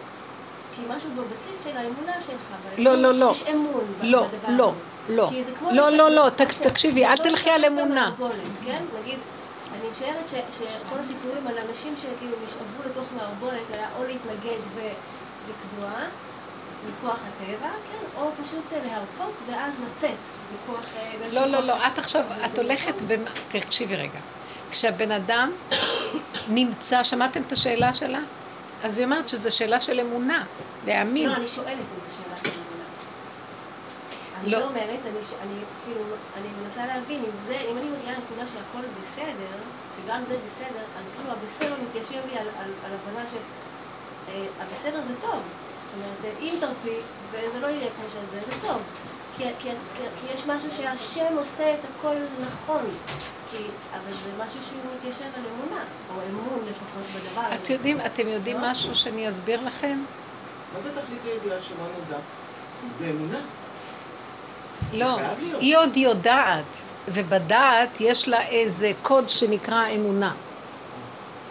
[0.75, 2.47] כי משהו בבסיס של האמונה שלך,
[2.77, 3.31] לא, לא, לא.
[3.31, 5.15] יש אמון לא, בדבר לא, הזה.
[5.15, 5.29] לא.
[5.71, 8.11] לא, לא, לא, תק- תקשיבי, אל תלכי על אמונה.
[8.65, 8.83] כן?
[9.01, 9.19] נגיד,
[9.93, 15.91] משערת שכל הסיפורים על אנשים שכאילו נשאבו לתוך מערבולת היה או להתנגד ולטבוע
[16.89, 18.21] מכוח הטבע, כן?
[18.21, 20.09] או פשוט להרפות ואז לצאת
[20.53, 20.85] מכוח...
[20.97, 24.19] אה, לא, לא, כוח- לא, את עכשיו, את הולכת, במ- תקשיבי רגע.
[24.71, 25.51] כשהבן אדם
[26.49, 28.19] נמצא, שמעתם את השאלה שלה?
[28.83, 30.43] אז היא אומרת שזו שאלה של אמונה,
[30.85, 31.29] להאמין.
[31.29, 31.75] לא, אני שואלת אם
[32.09, 32.62] זו שאלה של אמונה.
[34.43, 34.59] אני לא.
[34.59, 36.01] לא אומרת, אני, אני כאילו,
[36.37, 39.55] אני מנסה להבין אם זה, אם אני מגיעה לנקודה שהכל בסדר,
[39.95, 43.37] שגם זה בסדר, אז כאילו הבסדר מתיישב לי על, על, על הבנה של
[44.29, 45.39] אה, הבסדר זה טוב.
[45.39, 46.97] זאת אומרת, אם תרפי,
[47.31, 48.81] וזה לא יהיה כמו שזה, זה טוב.
[49.37, 52.85] כי, כי, כי, כי יש משהו שהשם עושה את הכל נכון.
[53.51, 57.55] כי, אבל זה משהו שהוא מתיישב על אמונה, או אמון לפחות בדבר הזה.
[57.55, 59.97] את יודעים, אתם יודעים משהו שאני אסביר לכם?
[60.73, 62.17] מה זה תכלית הידיעה שלא נודע?
[62.93, 63.39] זה אמונה.
[64.93, 65.17] לא.
[65.59, 70.33] היא עוד יודעת, ובדעת יש לה איזה קוד שנקרא אמונה.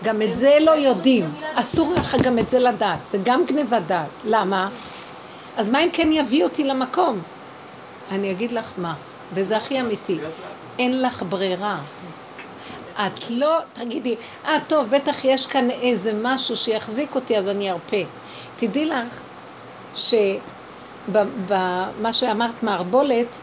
[0.04, 4.08] גם את זה לא יודעים, אסור לך גם את זה לדעת, זה גם גניבת דעת.
[4.24, 4.68] למה?
[5.56, 7.22] אז מה אם כן יביא אותי למקום?
[8.12, 8.94] אני אגיד לך מה,
[9.32, 10.18] וזה הכי אמיתי,
[10.78, 11.78] אין לך ברירה.
[12.94, 17.96] את לא, תגידי, אה טוב, בטח יש כאן איזה משהו שיחזיק אותי אז אני ארפה.
[18.56, 19.20] תדעי לך
[21.06, 23.40] שבמה שאמרת מערבולת,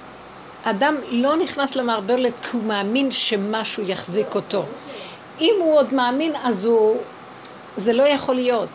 [0.63, 4.65] אדם לא נכנס למערבולת כי הוא מאמין שמשהו יחזיק אותו.
[5.41, 6.97] אם הוא עוד מאמין אז הוא,
[7.77, 8.69] זה לא יכול להיות.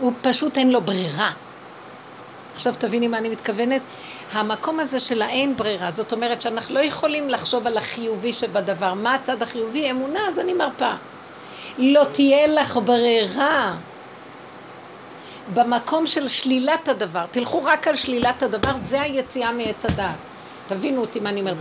[0.00, 1.30] הוא פשוט אין לו ברירה.
[2.54, 3.82] עכשיו תביני מה אני מתכוונת?
[4.32, 8.94] המקום הזה של האין ברירה, זאת אומרת שאנחנו לא יכולים לחשוב על החיובי שבדבר.
[8.94, 9.90] מה הצד החיובי?
[9.90, 10.92] אמונה, אז אני מרפה.
[11.78, 13.74] לא תהיה לך ברירה.
[15.54, 20.16] במקום של שלילת הדבר, תלכו רק על שלילת הדבר, זה היציאה מעץ הדעת.
[20.68, 21.56] תבינו אותי מה אני אומרת.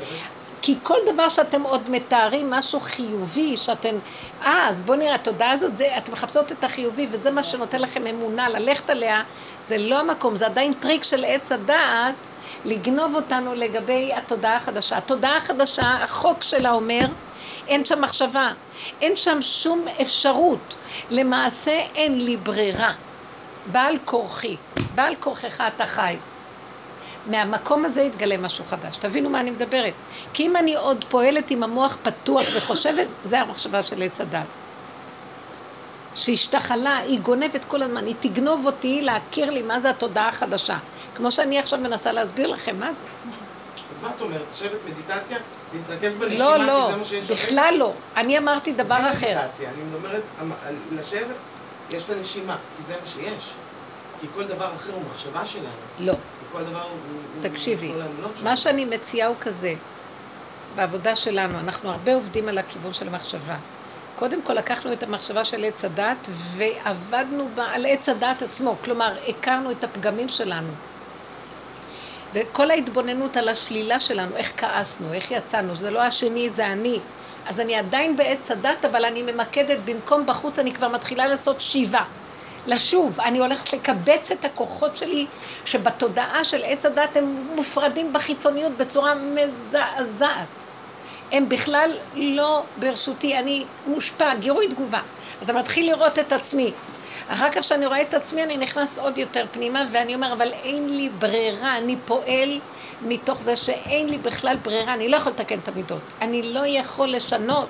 [0.62, 3.95] כי כל דבר שאתם עוד מתארים משהו חיובי, שאתם...
[4.43, 8.08] אה, אז בואו נראה, התודעה הזאת, זה, אתם מחפשות את החיובי, וזה מה שנותן לכם
[8.08, 9.21] אמונה, ללכת עליה,
[9.63, 12.15] זה לא המקום, זה עדיין טריק של עץ הדעת,
[12.65, 14.98] לגנוב אותנו לגבי התודעה החדשה.
[14.98, 17.06] התודעה החדשה, החוק שלה אומר,
[17.67, 18.52] אין שם מחשבה,
[19.02, 20.76] אין שם שום אפשרות.
[21.10, 22.91] למעשה אין לי ברירה.
[23.71, 24.56] בעל כורחי,
[24.95, 26.17] בעל כורחך אתה חי.
[27.28, 28.95] מהמקום הזה יתגלה משהו חדש.
[28.95, 29.93] תבינו מה אני מדברת.
[30.34, 34.45] כי אם אני עוד פועלת עם המוח פתוח וחושבת, זה המחשבה של עץ הדת.
[36.15, 40.78] שהשתחלה, היא גונבת כל הזמן, היא תגנוב אותי להכיר לי מה זה התודעה החדשה.
[41.15, 43.06] כמו שאני עכשיו מנסה להסביר לכם מה זה.
[43.06, 44.41] אז מה את אומרת?
[44.56, 45.38] לשבת מדיטציה?
[45.73, 46.58] להתרכז בנשימה?
[46.58, 47.91] לא, כי לא, זה שיש בכלל לא.
[48.17, 49.38] אני אמרתי דבר זה אחר.
[49.41, 49.69] מדיטציה.
[49.69, 50.12] אני
[50.67, 51.36] על- לשבת,
[51.89, 53.54] יש את הנשימה, כי זה מה שיש.
[54.21, 55.67] כי כל דבר אחר הוא מחשבה שלנו.
[56.00, 56.13] לא.
[56.50, 57.50] וכל דבר הוא...
[57.50, 58.04] תקשיבי, הוא.
[58.43, 59.74] מה שאני מציעה הוא כזה,
[60.76, 63.56] בעבודה שלנו, אנחנו הרבה עובדים על הכיוון של המחשבה.
[64.15, 69.15] קודם כל לקחנו את המחשבה של עץ הדת ועבדנו בה על עץ הדת עצמו, כלומר
[69.28, 70.71] הכרנו את הפגמים שלנו.
[72.34, 77.00] וכל ההתבוננות על השלילה שלנו, איך כעסנו, איך יצאנו, זה לא השני, זה אני.
[77.45, 82.03] אז אני עדיין בעץ הדת, אבל אני ממקדת, במקום בחוץ אני כבר מתחילה לעשות שיבה.
[82.67, 85.25] לשוב, אני הולכת לקבץ את הכוחות שלי,
[85.65, 90.47] שבתודעה של עץ הדת הם מופרדים בחיצוניות בצורה מזעזעת.
[91.31, 94.99] הם בכלל לא ברשותי, אני מושפע, גירוי תגובה.
[95.41, 96.71] אז אני מתחיל לראות את עצמי.
[97.29, 100.97] אחר כך כשאני רואה את עצמי אני נכנס עוד יותר פנימה ואני אומר אבל אין
[100.97, 102.60] לי ברירה, אני פועל
[103.01, 107.08] מתוך זה שאין לי בכלל ברירה, אני לא יכול לתקן את המידות, אני לא יכול
[107.08, 107.69] לשנות.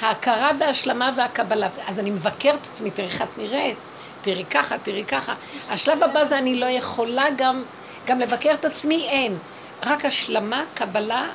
[0.00, 3.76] ההכרה וההשלמה והקבלה, אז אני מבקר את עצמי, תראי איך את נראית,
[4.22, 5.34] תראי ככה, תראי ככה.
[5.70, 7.62] השלב הבא זה אני לא יכולה גם,
[8.06, 9.38] גם לבקר את עצמי, אין.
[9.86, 11.26] רק השלמה, קבלה,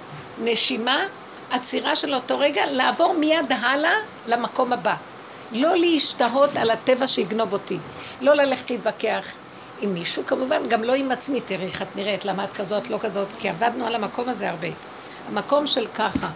[0.44, 1.04] נשימה,
[1.52, 3.94] עצירה של אותו רגע, לעבור מיד הלאה
[4.28, 4.96] למקום הבא.
[5.52, 7.78] לא להשתהות על הטבע שיגנוב אותי.
[8.22, 9.26] לא ללכת להתווכח
[9.82, 11.42] עם מישהו, כמובן, גם לא עם עצמי.
[11.42, 14.68] תראי איך את נראית, למה את כזאת, לא כזאת, כי עבדנו על המקום הזה הרבה.
[15.28, 16.30] המקום של ככה,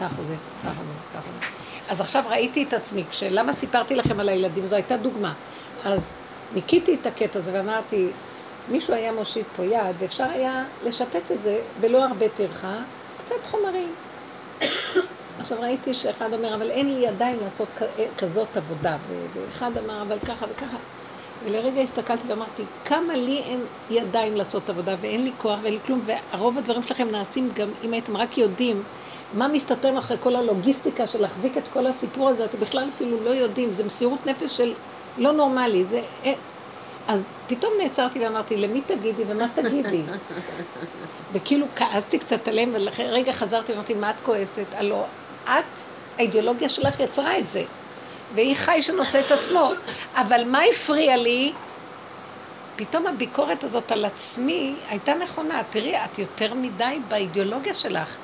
[0.00, 1.46] ככה זה, ככה זה, ככה זה.
[1.88, 4.66] אז עכשיו ראיתי את עצמי, למה סיפרתי לכם על הילדים?
[4.66, 5.32] זו הייתה דוגמה.
[5.84, 6.12] אז
[6.54, 8.10] ניקיתי את הקטע הזה ואמרתי,
[8.68, 12.74] מישהו היה מושיט פה יד, ואפשר היה לשפץ את זה בלא הרבה טרחה,
[13.18, 13.94] קצת חומרים.
[15.40, 17.68] עכשיו ראיתי שאחד אומר, אבל אין לי ידיים לעשות
[18.18, 18.96] כזאת עבודה,
[19.34, 20.76] ואחד אמר, אבל ככה וככה.
[21.46, 26.00] ולרגע הסתכלתי ואמרתי, כמה לי אין ידיים לעשות עבודה, ואין לי כוח ואין לי כלום,
[26.34, 28.82] ורוב הדברים שלכם נעשים גם אם הייתם רק יודעים
[29.34, 33.30] מה מסתתר אחרי כל הלוגיסטיקה של להחזיק את כל הסיפור הזה, אתם בכלל אפילו לא
[33.30, 34.74] יודעים, זה מסירות נפש של
[35.18, 36.02] לא נורמלי, זה...
[36.24, 36.32] אה,
[37.08, 40.02] אז פתאום נעצרתי ואמרתי, למי תגידי ומה תגידי?
[41.32, 44.74] וכאילו כעסתי קצת עליהם, ולרגע חזרתי ואמרתי, מה את כועסת?
[44.74, 45.04] הלוא
[45.44, 45.78] את,
[46.18, 47.62] האידיאולוגיה שלך יצרה את זה.
[48.34, 49.70] והיא חי שנושא את עצמו.
[50.14, 51.52] אבל מה הפריע לי?
[52.76, 55.62] פתאום הביקורת הזאת על עצמי הייתה נכונה.
[55.70, 58.16] תראי, את יותר מדי באידיאולוגיה שלך.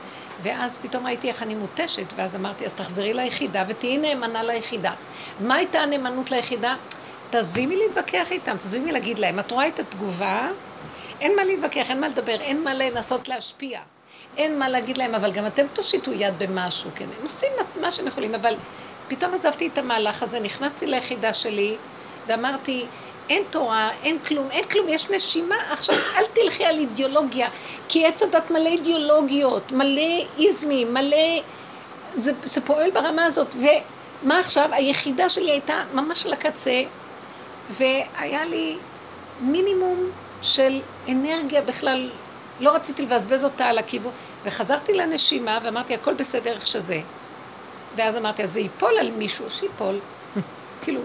[0.43, 4.93] ואז פתאום ראיתי איך אני מותשת, ואז אמרתי, אז תחזרי ליחידה ותהיי נאמנה ליחידה.
[5.37, 6.77] אז מה הייתה הנאמנות ליחידה?
[7.31, 9.39] תעזבי מלהתווכח איתם, תעזבי מלהגיד להם.
[9.39, 10.49] את רואה את התגובה,
[11.21, 13.81] אין מה להתווכח, אין מה לדבר, אין מה לנסות להשפיע.
[14.37, 17.05] אין מה להגיד להם, אבל גם אתם תושיטו יד במשהו, כן?
[17.19, 18.55] הם עושים מה שהם יכולים, אבל
[19.13, 21.77] פתאום עזבתי את המהלך הזה, נכנסתי ליחידה שלי,
[22.27, 22.87] ואמרתי,
[23.29, 25.57] אין תורה, אין כלום, אין כלום, יש נשימה.
[25.71, 27.49] עכשיו, אל תלכי על אידיאולוגיה,
[27.89, 31.17] כי עץ הדת מלא אידיאולוגיות, מלא איזמים, מלא...
[32.15, 33.55] זה, זה פועל ברמה הזאת.
[34.23, 34.69] ומה עכשיו?
[34.73, 36.83] היחידה שלי הייתה ממש על הקצה,
[37.71, 38.77] והיה לי
[39.41, 40.11] מינימום
[40.43, 42.11] של אנרגיה בכלל,
[42.61, 44.13] לא רציתי לבזבז אותה על הכיוון,
[44.45, 47.01] וחזרתי לנשימה ואמרתי, הכל בסדר איך שזה.
[47.97, 49.99] ואז אמרתי, אז זה ייפול על מישהו, שיפול.
[50.83, 51.01] כאילו,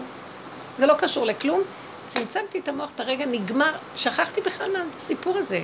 [0.78, 1.62] זה לא קשור לכלום.
[2.06, 5.62] צמצמתי את המוח, את הרגע נגמר, שכחתי בכלל מהסיפור הזה.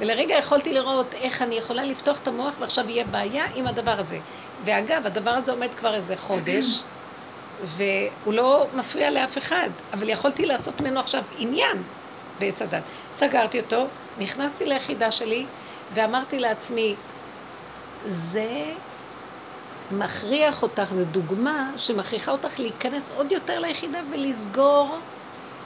[0.00, 4.18] ולרגע יכולתי לראות איך אני יכולה לפתוח את המוח ועכשיו יהיה בעיה עם הדבר הזה.
[4.64, 6.64] ואגב, הדבר הזה עומד כבר איזה חודש,
[7.76, 11.82] והוא לא מפריע לאף אחד, אבל יכולתי לעשות ממנו עכשיו עניין
[12.38, 12.82] בעץ הדת.
[13.12, 13.86] סגרתי אותו,
[14.18, 15.46] נכנסתי ליחידה שלי
[15.94, 16.94] ואמרתי לעצמי,
[18.06, 18.64] זה
[19.92, 24.98] מכריח אותך, זו דוגמה שמכריחה אותך להיכנס עוד יותר ליחידה ולסגור,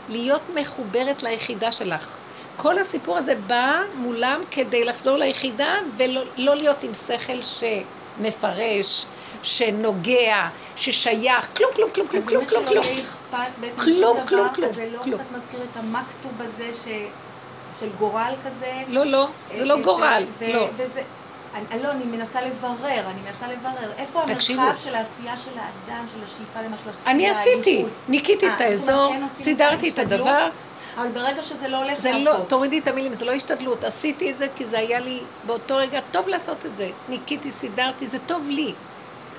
[0.08, 2.18] להיות מחוברת ליחידה שלך.
[2.56, 9.06] כל הסיפור הזה בא מולם כדי לחזור ליחידה ולא לא להיות עם שכל שמפרש,
[9.42, 12.84] שנוגע, ששייך, כלום, כלום, כלום, כלום, כלום, כלום, כלום.
[13.80, 14.72] כלום, כלום, כלום.
[14.72, 16.70] זה לא קצת מזכיר את המכתוב הזה
[17.80, 18.72] של גורל כזה?
[18.88, 20.68] לא, לא, זה לא גורל, לא.
[21.54, 23.92] אני, לא, אני מנסה לברר, אני מנסה לברר.
[23.98, 29.28] איפה המרחב של העשייה של האדם, של השאיפה למשל, אני עשיתי, ניקיתי את האזור, כן
[29.28, 30.48] סידרתי את הדבר.
[30.96, 33.84] אבל ברגע שזה לא הולך, זה לא, תורידי את המילים, זה לא השתדלות.
[33.84, 36.90] עשיתי את זה כי זה היה לי באותו רגע טוב לעשות את זה.
[37.08, 38.74] ניקיתי, סידרתי, זה טוב לי.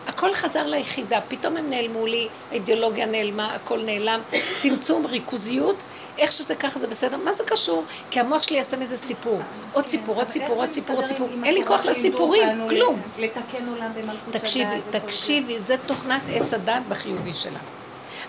[0.07, 4.21] הכל חזר ליחידה, פתאום הם נעלמו לי, האידיאולוגיה נעלמה, הכל נעלם,
[4.55, 5.83] צמצום, ריכוזיות,
[6.17, 7.83] איך שזה ככה זה בסדר, מה זה קשור?
[8.11, 9.41] כי המוח שלי יעשה מזה סיפור,
[9.73, 13.01] עוד סיפור, עוד סיפור, עוד סיפור, עוד סיפור, אין לי כוח לסיפורים, כלום.
[13.17, 14.33] לתקן עולם במלכות.
[14.41, 17.59] תקשיבי, תקשיבי, זה תוכנת עץ הדת בחיובי שלה.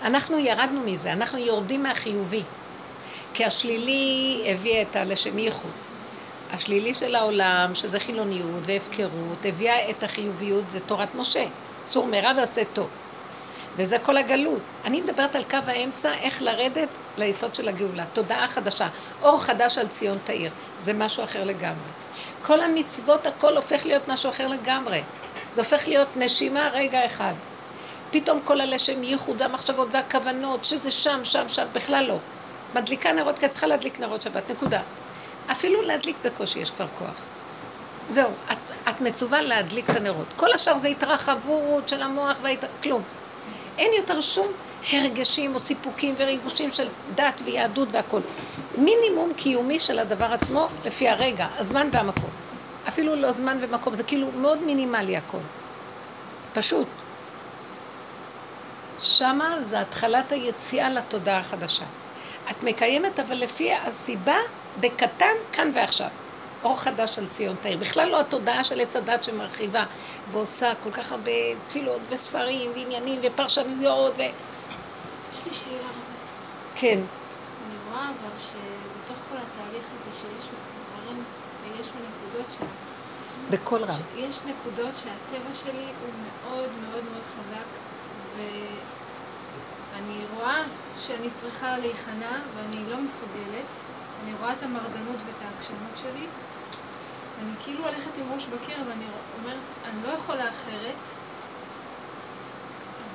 [0.03, 2.43] אנחנו ירדנו מזה, אנחנו יורדים מהחיובי,
[3.35, 5.71] כי השלילי הביא את הלשם ייחוד.
[6.53, 11.45] השלילי של העולם, שזה חילוניות והפקרות, הביאה את החיוביות, זה תורת משה.
[11.87, 12.89] סור מרע ועשה טוב.
[13.77, 14.61] וזה כל הגלות.
[14.85, 18.05] אני מדברת על קו האמצע, איך לרדת ליסוד של הגאולה.
[18.13, 18.89] תודעה חדשה,
[19.23, 20.51] אור חדש על ציון תאיר.
[20.79, 21.91] זה משהו אחר לגמרי.
[22.43, 25.03] כל המצוות, הכל הופך להיות משהו אחר לגמרי.
[25.51, 27.33] זה הופך להיות נשימה רגע אחד.
[28.11, 32.19] פתאום כל הלשם ייחוד והמחשבות והכוונות, שזה שם, שם, שם, בכלל לא.
[32.75, 34.81] מדליקה נרות, כי את צריכה להדליק נרות שבת, נקודה.
[35.51, 37.36] אפילו להדליק בקושי יש כבר כוח.
[38.09, 38.57] זהו, את,
[38.89, 40.27] את מצווה להדליק את הנרות.
[40.37, 42.65] כל השאר זה התרחבות של המוח וההת...
[42.83, 43.03] כלום.
[43.79, 44.47] אין יותר שום
[44.93, 48.23] הרגשים או סיפוקים וריגושים של דת ויהדות והכול.
[48.79, 52.31] מינימום קיומי של הדבר עצמו לפי הרגע, הזמן והמקום.
[52.89, 55.39] אפילו לא זמן ומקום, זה כאילו מאוד מינימלי הכל.
[56.53, 56.89] פשוט.
[59.01, 61.85] שמה זה התחלת היציאה לתודעה החדשה.
[62.51, 64.37] את מקיימת אבל לפי הסיבה
[64.81, 66.09] בקטן, כאן ועכשיו.
[66.67, 67.79] אור חדש של ציון תאיר.
[67.79, 69.85] בכלל לא התודעה של עץ הדת שמרחיבה
[70.31, 71.33] ועושה כל כך הרבה
[71.67, 74.23] תפילות וספרים ועניינים ופרשנויות ו...
[75.33, 76.17] יש לי שאלה רבה.
[76.75, 76.99] כן.
[76.99, 80.49] אני רואה אבל שבתוך כל התהליך הזה שיש
[80.91, 81.25] דברים
[81.63, 82.63] ויש נקודות ש...
[83.51, 84.03] בקול רם.
[84.17, 87.69] יש נקודות שהטבע שלי הוא מאוד מאוד מאוד חזק
[88.37, 90.63] ואני רואה
[91.01, 93.73] שאני צריכה להיכנע ואני לא מסוגלת.
[94.25, 96.27] אני רואה את המרדנות ואת העקשנות שלי.
[97.43, 99.05] אני כאילו הולכת עם ראש בקיר ואני
[99.43, 101.17] אומרת, אני לא יכולה אחרת.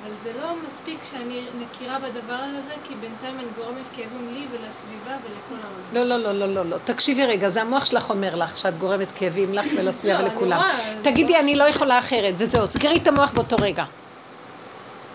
[0.02, 5.16] אבל זה לא מספיק שאני מכירה בדבר הזה, כי בינתיים אני גורמת כאבים לי ולסביבה
[5.24, 6.08] ולכל העולם.
[6.08, 6.76] לא, לא, לא, לא, לא, לא.
[6.84, 10.62] תקשיבי רגע, זה המוח שלך אומר לך שאת גורמת כאבים לך ולסביבה לא, אני ולכולם.
[11.02, 13.84] תגידי, זה אני לא יכולה אחרת, וזהו, סגרי את המוח באותו רגע.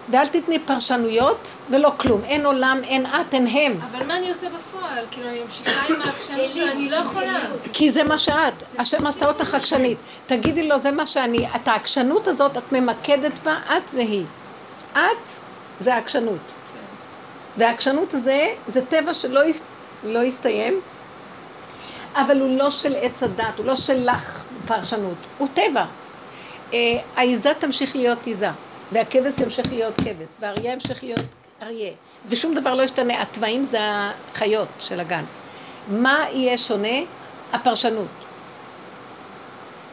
[0.10, 2.22] ואל תתני פרשנויות ולא כלום.
[2.24, 3.80] אין עולם, אין את, אין הם.
[3.91, 5.05] אבל מה אני עושה בפועל?
[5.12, 7.39] כאילו, אני ממשיכה עם העקשנות ואני לא יכולה.
[7.74, 9.97] כי זה מה שאת, השם עשה אותך עקשנית.
[10.26, 14.26] תגידי לו, זה מה שאני, את העקשנות הזאת, את ממקדת בה, את זה היא.
[14.93, 15.30] את
[15.80, 16.39] זה העקשנות.
[17.58, 19.68] והעקשנות הזה, זה טבע שלא יס,
[20.03, 20.82] לא יסתיים,
[22.16, 25.86] אבל הוא לא של עץ הדת, הוא לא שלך פרשנות, הוא טבע.
[26.74, 26.80] אה,
[27.16, 28.49] העיזה תמשיך להיות עיזה,
[28.91, 31.25] והכבש ימשיך להיות כבש, והאריה ימשיך להיות
[31.61, 31.91] אריה,
[32.29, 33.21] ושום דבר לא ישתנה.
[33.21, 35.23] התוואים זה החיות של הגן.
[35.88, 36.97] מה יהיה שונה?
[37.53, 38.07] הפרשנות.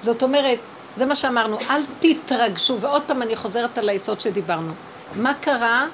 [0.01, 0.59] זאת אומרת,
[0.97, 4.73] זה מה שאמרנו, אל תתרגשו, ועוד פעם אני חוזרת על היסוד שדיברנו.
[5.15, 5.87] מה קרה?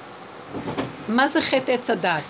[1.07, 2.23] מה זה חטא עץ הדעת?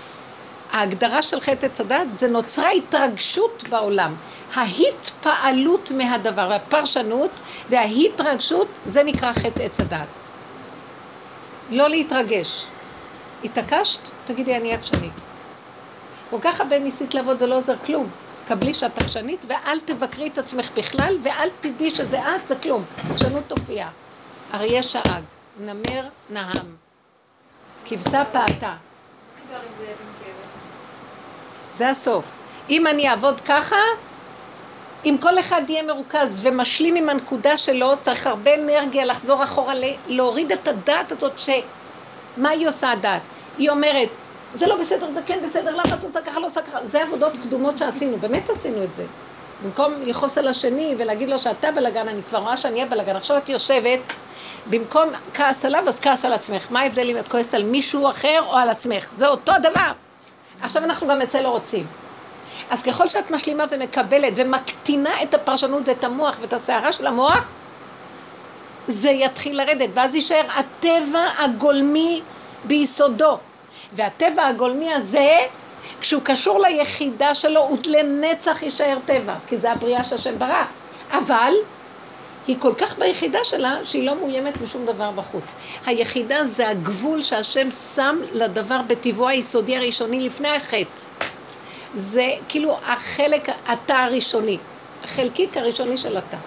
[0.72, 4.16] ההגדרה של חטא עץ הדעת זה נוצרה התרגשות בעולם.
[4.56, 7.32] ההתפעלות מהדבר, והפרשנות
[7.70, 10.08] וההתרגשות, זה נקרא חטא עץ הדעת.
[11.72, 12.66] לא להתרגש.
[13.44, 14.00] התעקשת?
[14.26, 15.14] תגידי, אני עקשנית.
[16.30, 18.10] כל כך הרבה ניסית לעבוד ולא עוזר כלום.
[18.48, 22.84] קבלי שאת עקשנית ואל תבקרי את עצמך בכלל ואל תדעי שזה את, זה כלום.
[23.12, 23.88] עקשנות תופיע.
[24.54, 25.24] אריה שאג,
[25.60, 26.76] נמר נהם,
[27.86, 28.74] כבשה פעתה.
[31.74, 32.26] זה הסוף.
[32.70, 33.76] אם אני אעבוד ככה,
[35.06, 39.74] אם כל אחד יהיה מרוכז ומשלים עם הנקודה שלו, צריך הרבה אנרגיה לחזור אחורה,
[40.08, 41.50] להוריד את הדעת הזאת ש...
[42.38, 43.22] מה היא עושה הדעת?
[43.58, 44.10] היא אומרת,
[44.54, 46.80] זה לא בסדר, זה כן בסדר, למה את עושה ככה, לא עושה ככה?
[46.84, 49.04] זה עבודות קדומות שעשינו, באמת עשינו את זה.
[49.64, 53.38] במקום לכעוס על השני ולהגיד לו שאתה בלאגן, אני כבר רואה שאני אהיה בלאגן, עכשיו
[53.38, 54.00] את יושבת,
[54.70, 56.68] במקום כעס עליו, אז כעס על עצמך.
[56.70, 59.14] מה ההבדל אם את כועסת על מישהו אחר או על עצמך?
[59.18, 59.92] זה אותו דבר.
[60.62, 62.01] עכשיו אנחנו גם את זה לא רוצים.
[62.72, 67.56] אז ככל שאת משלימה ומקבלת ומקטינה את הפרשנות ואת המוח ואת הסערה של המוח,
[68.88, 72.22] זה יתחיל לרדת, ואז יישאר הטבע הגולמי
[72.64, 73.38] ביסודו.
[73.94, 75.38] והטבע הגולמי הזה,
[76.02, 80.64] כשהוא קשור ליחידה שלו, הוא לנצח יישאר טבע, כי זה הבריאה שהשם ברא.
[81.12, 81.54] אבל
[82.48, 85.56] היא כל כך ביחידה שלה, שהיא לא מאוימת משום דבר בחוץ.
[85.86, 91.02] היחידה זה הגבול שהשם שם לדבר בטבעו היסודי הראשוני לפני החטא.
[91.94, 94.58] זה כאילו החלק, התא הראשוני,
[95.04, 96.38] החלקיק הראשוני של התא.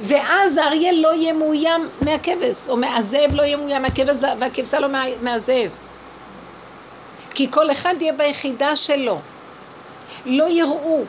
[0.00, 5.04] ואז האריה לא יהיה מאוים מהכבש, או הזאב לא יהיה מאוים מהכבש והכבשה לא מה,
[5.22, 5.70] מהזאב.
[7.34, 9.20] כי כל אחד יהיה ביחידה שלו.
[10.26, 11.04] לא יראו.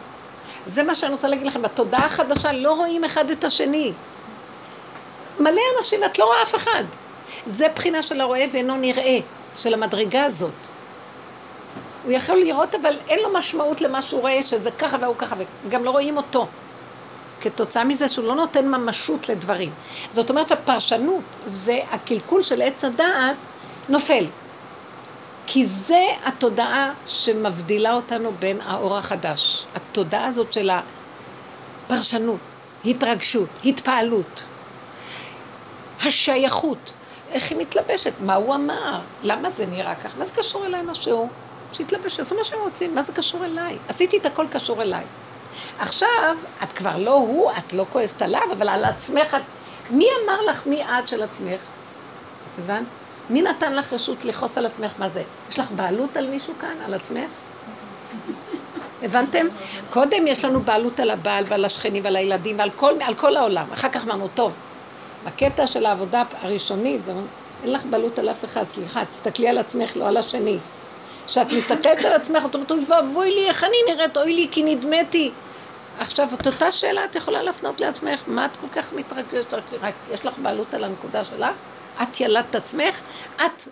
[0.66, 3.92] זה מה שאני רוצה להגיד לכם, בתודעה החדשה לא רואים אחד את השני.
[5.40, 6.84] מלא אנשים, את לא רואה אף אחד.
[7.46, 9.20] זה בחינה של הרואה ואינו נראה,
[9.58, 10.68] של המדרגה הזאת.
[12.04, 15.36] הוא יכול לראות, אבל אין לו משמעות למה שהוא רואה, שזה ככה והוא ככה,
[15.68, 16.48] וגם לא רואים אותו.
[17.42, 19.72] כתוצאה מזה שהוא לא נותן ממשות לדברים.
[20.10, 23.36] זאת אומרת שהפרשנות, זה הקלקול של עץ הדעת,
[23.90, 24.26] נופל.
[25.48, 29.66] כי זה התודעה שמבדילה אותנו בין האור החדש.
[29.76, 30.70] התודעה הזאת של
[31.88, 32.40] הפרשנות,
[32.86, 34.44] התרגשות, התפעלות,
[36.06, 36.94] השייכות.
[37.32, 38.14] איך היא מתלבשת?
[38.20, 39.00] מה הוא אמר?
[39.24, 40.18] למה זה נראה כך?
[40.18, 41.30] מה זה קשור אליי משהו?
[41.74, 43.78] שיתלבש, עשו מה שהם רוצים, מה זה קשור אליי?
[43.90, 45.04] עשיתי את הכל קשור אליי.
[45.80, 49.42] עכשיו, את כבר לא הוא, את לא כועסת עליו, אבל על עצמך את...
[49.90, 51.62] מי אמר לך מי את של עצמך?
[52.60, 52.88] הבנת?
[53.30, 54.94] מי נתן לך רשות לכעוס על עצמך?
[55.00, 55.24] מה זה?
[55.50, 56.76] יש לך בעלות על מישהו כאן?
[56.86, 57.30] על עצמך?
[59.02, 59.46] הבנתם?
[59.90, 63.66] קודם יש לנו בעלות על הבעל ועל השכנים ועל הילדים ועל כל, על כל העולם.
[63.74, 64.54] אחר כך אמרנו, טוב,
[65.26, 67.14] בקטע של העבודה הראשונית, זה
[67.64, 70.58] אין לך בעלות על אף אחד, סליחה, תסתכלי על עצמך, לא על השני.
[71.28, 74.64] כשאת מסתכלת על עצמך, את אומרת, אוי ואבוי לי, איך אני נראית, אוי לי, כי
[74.64, 75.32] נדמתי.
[76.00, 80.26] עכשיו, את אותה שאלה את יכולה להפנות לעצמך, מה את כל כך מתרגשת, רק יש
[80.26, 81.50] לך בעלות על הנקודה שלך?
[82.02, 83.02] את ילדת עצמך?
[83.36, 83.68] את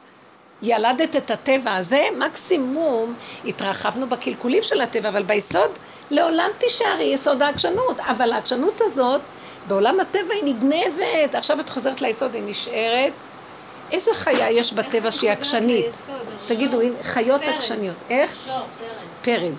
[0.61, 2.07] ילדת את הטבע הזה?
[2.17, 3.13] מקסימום
[3.45, 5.71] התרחבנו בקלקולים של הטבע, אבל ביסוד
[6.11, 7.99] לעולם תישארי יסוד העקשנות.
[7.99, 9.21] אבל העקשנות הזאת,
[9.67, 11.35] בעולם הטבע היא נגנבת.
[11.35, 13.11] עכשיו את חוזרת ליסוד, היא נשארת.
[13.91, 15.85] איזה חיה יש בטבע שהיא עקשנית?
[16.47, 17.95] תגידו, חיות עקשניות.
[18.09, 18.31] איך?
[18.45, 18.53] שור,
[19.21, 19.39] פרד.
[19.39, 19.53] פרד.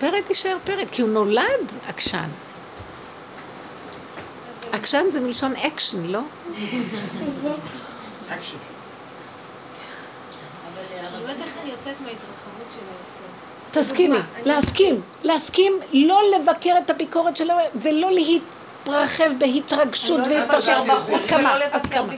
[0.00, 2.28] פרד יישאר פרד, כי הוא נולד עקשן.
[4.72, 6.20] עקשן זה מלשון אקשן, לא?
[12.70, 13.26] של היסוד.
[13.70, 18.12] תסכימי, להסכים, להסכים, לא לבקר את הביקורת שלו ולא
[18.88, 20.46] להתרחב בהתרגשות לא.
[20.88, 22.12] בחוץ הסכמה, הסכמה.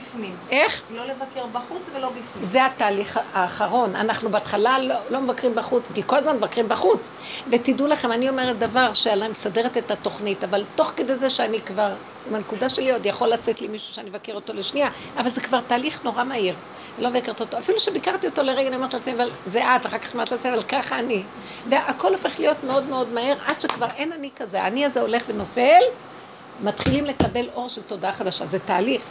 [0.49, 0.81] איך?
[0.95, 2.43] לא לבקר בחוץ ולא בפנים.
[2.43, 3.95] זה התהליך האחרון.
[3.95, 7.13] אנחנו בהתחלה לא, לא מבקרים בחוץ, כי כל הזמן מבקרים בחוץ.
[7.47, 11.93] ותדעו לכם, אני אומרת דבר שאני מסדרת את התוכנית, אבל תוך כדי זה שאני כבר,
[12.29, 15.59] עם הנקודה שלי עוד יכול לצאת לי מישהו שאני אבקר אותו לשנייה, אבל זה כבר
[15.67, 16.55] תהליך נורא מהיר.
[16.99, 20.15] לא מבקרת אותו, אפילו שביקרתי אותו לרגע, אני אומרת לעצמי, אבל זה את, ואחר כך
[20.15, 21.23] אמרת לעצמי, אבל ככה אני.
[21.69, 24.61] והכל הופך להיות מאוד מאוד מהר, עד שכבר אין אני כזה.
[24.63, 25.81] האני הזה הולך ונופל,
[26.63, 28.45] מתחילים לקבל אור של תודעה חדשה.
[28.45, 29.01] זה תהליך.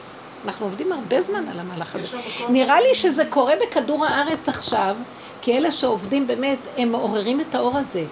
[0.44, 2.16] אנחנו עובדים הרבה זמן על המהלך הזה.
[2.48, 4.96] נראה לי שזה קורה בכדור הארץ עכשיו,
[5.42, 8.04] כי אלה שעובדים באמת, הם מעוררים את האור הזה.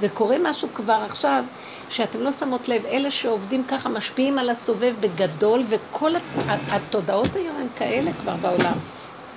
[0.00, 1.44] וקורה משהו כבר עכשיו,
[1.90, 6.22] שאתם לא שמות לב, אלה שעובדים ככה משפיעים על הסובב בגדול, וכל הת-
[6.70, 8.72] התודעות היום הן כאלה כבר בעולם.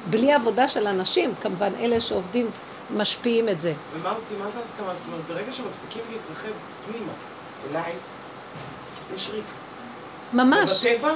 [0.09, 2.47] בלי עבודה של אנשים, כמובן, אלה שעובדים
[2.97, 3.73] משפיעים את זה.
[3.93, 4.39] ומה עושים?
[4.39, 4.95] מה זה הסכמה?
[4.95, 6.53] זאת אומרת, ברגע שמפסיקים להתרחב
[6.91, 7.11] פנימה,
[7.71, 7.93] אליי,
[9.15, 9.45] יש ריק.
[10.33, 10.85] ממש.
[10.85, 11.11] בטבע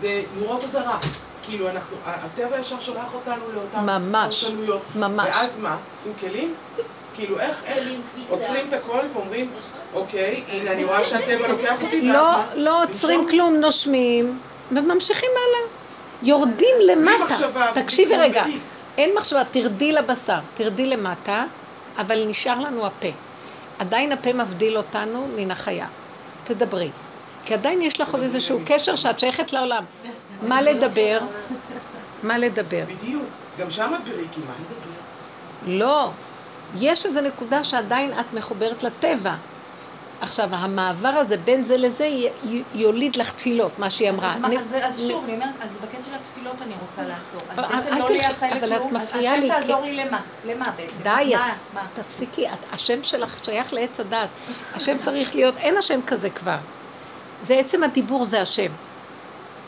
[0.00, 0.98] זה נורות אזהרה.
[1.42, 4.44] כאילו אנחנו, הטבע ישר שולח אותנו לאותן ממש.
[4.44, 4.82] פרשנויות.
[4.94, 5.28] ממש.
[5.28, 5.76] ואז מה?
[5.94, 6.54] עושים כלים?
[7.14, 7.88] כאילו איך, איך?
[8.28, 9.50] עוצרים את הכל ואומרים,
[9.94, 12.46] אוקיי, הנה אני רואה שהטבע לוקח אותי, ואז לא, מה?
[12.54, 13.28] לא עוצרים?
[13.28, 14.38] כלום, נושמים,
[14.72, 15.68] וממשיכים הלאה.
[16.22, 17.34] יורדים למטה.
[17.74, 18.44] תקשיבי רגע.
[18.98, 21.44] אין מחשבה, תרדי לבשר, תרדי למטה,
[21.98, 23.08] אבל נשאר לנו הפה.
[23.78, 25.86] עדיין הפה מבדיל אותנו מן החיה.
[26.48, 26.90] תדברי.
[27.44, 29.84] כי עדיין יש לך עוד איזשהו קשר שאת שייכת לעולם.
[30.42, 31.20] מה לדבר?
[32.22, 32.84] מה לדבר?
[32.98, 33.24] בדיוק.
[33.58, 35.78] גם שם את בריקי, מה נדבר?
[35.78, 36.10] לא.
[36.80, 39.34] יש איזו נקודה שעדיין את מחוברת לטבע.
[40.20, 44.34] עכשיו, המעבר הזה בין זה לזה י- י- יוליד לך תפילות, מה שהיא אמרה.
[44.34, 47.40] אז, אני- אז, אז שוב, אני אומרת, אז בקטע של התפילות אני רוצה לעצור.
[47.50, 48.04] אז בעצם לא
[48.52, 50.20] אבל את מפריעה השם תעזור לי למה?
[50.44, 51.02] למה בעצם?
[51.02, 51.32] די?
[51.94, 54.28] תפסיקי, השם שלך שייך לעץ הדת.
[54.74, 56.56] השם צריך להיות, אין השם כזה כבר.
[57.42, 58.70] זה עצם הדיבור, זה השם.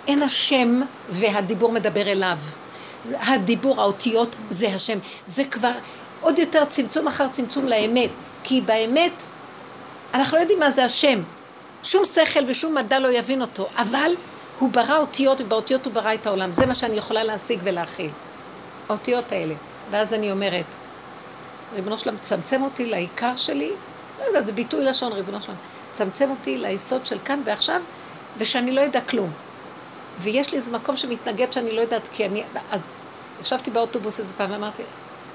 [0.06, 2.38] אין השם והדיבור מדבר אליו.
[3.20, 4.98] הדיבור, האותיות, זה השם.
[5.26, 5.72] זה כבר
[6.20, 8.10] עוד יותר צמצום אחר צמצום לאמת.
[8.44, 9.12] כי באמת,
[10.14, 11.22] אנחנו לא יודעים מה זה השם.
[11.84, 14.12] שום שכל ושום מדע לא יבין אותו, אבל
[14.58, 16.52] הוא ברא אותיות, ובאותיות הוא ברא את העולם.
[16.52, 18.10] זה מה שאני יכולה להשיג ולהכיל.
[18.88, 19.54] האותיות האלה.
[19.90, 20.64] ואז אני אומרת,
[21.74, 23.70] ריבונו שלם, צמצם אותי לעיקר שלי,
[24.20, 25.54] לא יודעת, זה ביטוי לשון, ריבונו שלם,
[25.90, 27.82] צמצם אותי ליסוד של כאן ועכשיו,
[28.38, 29.30] ושאני לא יודע כלום.
[30.18, 32.42] ויש לי איזה מקום שמתנגד שאני לא יודעת, כי אני...
[32.70, 32.90] אז
[33.40, 34.82] ישבתי באוטובוס איזה פעם ואמרתי,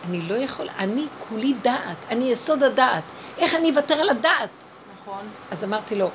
[0.09, 3.03] אני לא יכול, אני כולי דעת, אני יסוד הדעת.
[3.37, 4.49] איך אני אוותר על הדעת?
[5.07, 5.29] נכון.
[5.51, 6.09] אז אמרתי לו,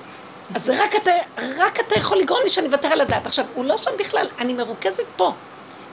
[0.55, 1.11] אז רק אתה,
[1.59, 3.27] רק אתה יכול לגרום לי שאני אוותר על הדעת.
[3.27, 5.33] עכשיו, הוא לא שם בכלל, אני מרוכזת פה.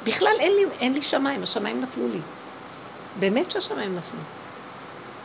[0.03, 2.19] בכלל אין לי, אין לי שמיים, השמיים נפלו לי.
[3.19, 4.19] באמת שהשמיים נפלו.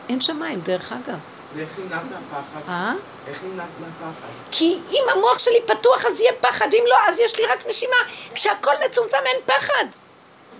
[0.09, 1.17] אין שמיים, דרך אגב.
[1.55, 2.69] ואיך נמנעת מהפחד?
[2.69, 2.93] אה?
[3.27, 4.27] איך נמנעת מהפחד?
[4.51, 7.97] כי אם המוח שלי פתוח אז יהיה פחד, אם לא אז יש לי רק נשימה.
[8.35, 9.85] כשהכל מצומצם אין פחד.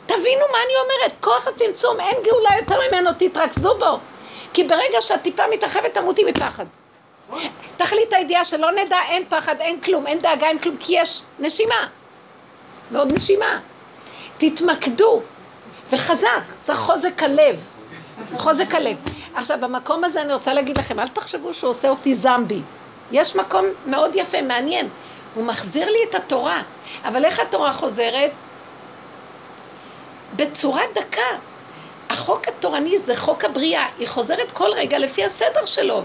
[0.06, 4.00] תבינו מה אני אומרת, כוח הצמצום, אין גאולה יותר ממנו, תתרכזו בו.
[4.54, 6.66] כי ברגע שהטיפה מתרחבת תמותי מפחד.
[7.78, 11.88] תכלית הידיעה שלא נדע, אין פחד, אין כלום, אין דאגה, אין כלום, כי יש נשימה.
[12.92, 13.60] ועוד נשימה.
[14.38, 15.22] תתמקדו.
[15.92, 17.68] וחזק, צריך חוזק הלב.
[18.36, 18.98] חוזק הלב.
[19.36, 22.62] עכשיו, במקום הזה אני רוצה להגיד לכם, אל תחשבו שהוא עושה אותי זמבי.
[23.12, 24.90] יש מקום מאוד יפה, מעניין.
[25.36, 26.62] הוא מחזיר לי את התורה.
[27.06, 28.32] אבל איך התורה חוזרת?
[30.36, 31.38] בצורה דקה.
[32.10, 36.02] החוק התורני זה חוק הבריאה, היא חוזרת כל רגע לפי הסדר שלו,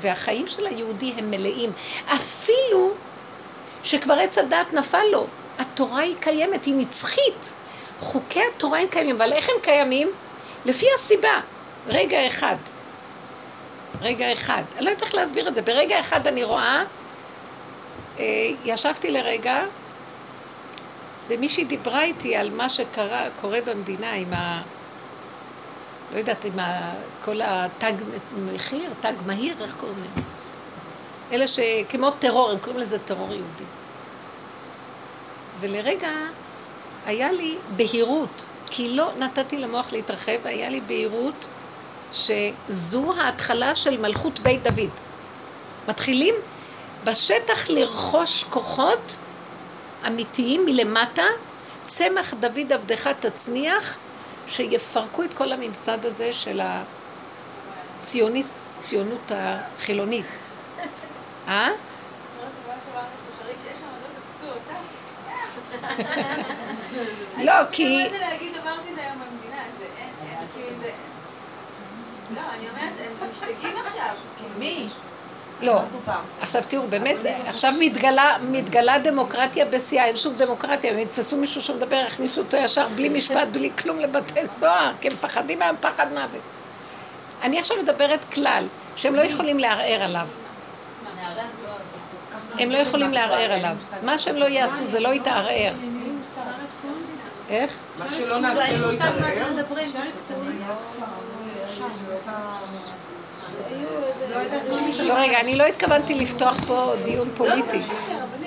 [0.00, 1.72] והחיים של היהודי הם מלאים.
[2.14, 2.94] אפילו
[3.84, 5.26] שכבר עץ הדת נפל לו,
[5.58, 7.52] התורה היא קיימת, היא נצחית.
[7.98, 10.10] חוקי התורה הם קיימים, אבל איך הם קיימים?
[10.64, 11.40] לפי הסיבה.
[11.86, 12.56] רגע אחד.
[14.00, 14.62] רגע אחד.
[14.76, 15.62] אני לא יודעת איך להסביר את זה.
[15.62, 16.84] ברגע אחד אני רואה,
[18.18, 18.24] אה,
[18.64, 19.64] ישבתי לרגע,
[21.28, 24.62] ומישהי דיברה איתי על מה שקורה במדינה עם ה...
[26.12, 26.92] לא יודעת, ה...
[27.24, 27.92] כל התג
[28.52, 30.24] מחיר, תג מהיר, איך קוראים להם?
[31.32, 33.64] אלה שכמו טרור, הם קוראים לזה טרור יהודי.
[35.60, 36.10] ולרגע
[37.06, 41.48] היה לי בהירות, כי לא נתתי למוח להתרחב, היה לי בהירות
[42.12, 44.90] שזו ההתחלה של מלכות בית דוד.
[45.88, 46.34] מתחילים
[47.04, 49.16] בשטח לרכוש כוחות
[50.06, 51.24] אמיתיים מלמטה,
[51.86, 53.96] צמח דוד עבדך תצמיח,
[54.46, 56.60] שיפרקו את כל הממסד הזה של
[58.00, 58.46] הציונית,
[58.80, 60.26] ציונות החילונית.
[61.48, 61.68] אה?
[67.38, 68.02] לא, כי...
[68.04, 69.62] מה זה להגיד דבר כזה היום במדינה?
[69.78, 70.12] זה אין,
[70.54, 70.90] כאילו זה...
[72.34, 74.14] לא, אני אומרת, הם משתגעים עכשיו.
[74.58, 74.88] מי?
[75.62, 75.80] לא.
[76.40, 81.62] עכשיו תראו, באמת, זה- עכשיו מתגלה, מתגלה דמוקרטיה בשיאה, אין שום דמוקרטיה, הם יתפסו מישהו
[81.62, 86.06] שמדבר, יכניסו אותו ישר בלי משפט, בלי כלום לבתי סוהר, כי הם מפחדים מהם פחד
[86.12, 86.40] מוות.
[87.42, 88.64] אני עכשיו מדברת כלל,
[88.96, 90.26] שהם לא יכולים לערער עליו.
[92.58, 93.76] הם לא יכולים לערער עליו.
[94.02, 95.72] מה שהם לא יעשו זה לא יתערער.
[97.48, 97.78] איך?
[97.98, 99.46] מה שלא נעשה לא יתערער.
[105.02, 107.80] לא, רגע, אני לא התכוונתי לפתוח פה דיון פוליטי.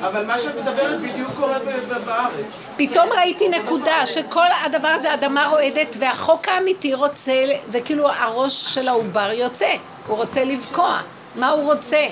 [0.02, 1.60] אבל מה שאת מדברת בדיוק קורה
[2.06, 2.66] בארץ.
[2.78, 7.34] פתאום ראיתי נקודה שכל הדבר הזה אדמה רועדת והחוק האמיתי רוצה,
[7.68, 9.74] זה כאילו הראש של העובר יוצא,
[10.08, 11.00] הוא רוצה לבקוע,
[11.36, 12.08] מה הוא רוצה?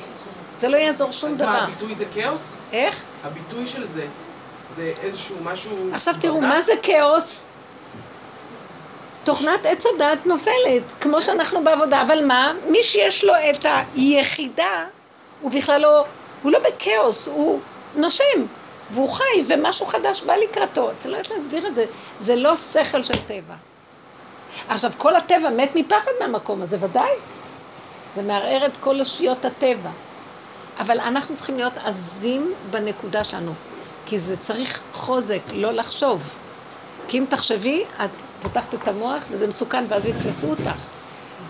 [0.58, 1.64] זה לא יעזור שום אז מה, דבר.
[1.64, 2.60] הביטוי זה כאוס?
[2.74, 3.04] איך?
[3.24, 4.06] הביטוי של זה,
[4.76, 5.90] זה איזשהו משהו...
[5.94, 6.42] עכשיו תראו?
[6.42, 7.46] מה זה כאוס?
[9.24, 12.54] תוכנת עץ הדעת נופלת, כמו שאנחנו בעבודה, אבל מה?
[12.70, 13.66] מי שיש לו את
[13.96, 14.86] היחידה,
[15.42, 16.06] הוא בכלל לא,
[16.42, 17.60] הוא לא בכאוס, הוא
[17.96, 18.46] נושם,
[18.92, 20.92] והוא חי, ומשהו חדש בא לקראתו.
[20.92, 21.86] אתה לא יודעת להסביר את זה,
[22.20, 23.56] זה לא שכל של טבע.
[24.70, 27.12] עכשיו, כל הטבע מת מפחד מהמקום הזה, ודאי.
[28.16, 29.90] זה מערער את כל אושיות הטבע.
[30.80, 33.52] אבל אנחנו צריכים להיות עזים בנקודה שלנו,
[34.06, 36.36] כי זה צריך חוזק, לא לחשוב.
[37.08, 38.10] כי אם תחשבי, את
[38.44, 40.88] פותחת את המוח וזה מסוכן, ואז יתפסו אותך.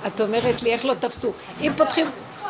[0.08, 1.32] את אומרת לי, איך לא תפסו?
[1.62, 2.08] אם פותחים,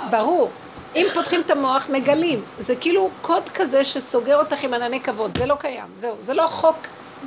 [0.09, 0.49] ברור,
[0.95, 2.43] אם פותחים את המוח, מגלים.
[2.59, 6.47] זה כאילו קוד כזה שסוגר אותך עם ענני כבוד, זה לא קיים, זהו, זה לא
[6.47, 6.77] חוק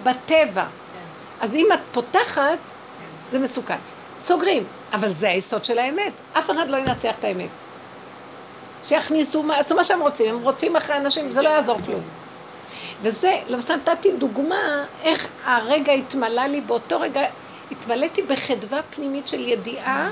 [0.03, 0.64] בטבע.
[1.41, 2.59] אז אם את פותחת,
[3.33, 3.79] זה מסוכן.
[4.21, 6.21] סוגרים, אבל זה היסוד של האמת.
[6.39, 7.49] אף אחד לא ינצח את האמת.
[8.85, 12.01] שיכניסו, עשו מה שהם רוצים, הם רודפים אחרי אנשים, זה לא יעזור כלום.
[13.03, 17.20] וזה, למשל נתתי דוגמה איך הרגע התמלא לי, באותו רגע
[17.70, 20.11] התמלאתי בחדווה פנימית של ידיעה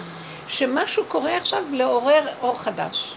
[0.49, 3.15] שמשהו קורה עכשיו לעורר אור חדש.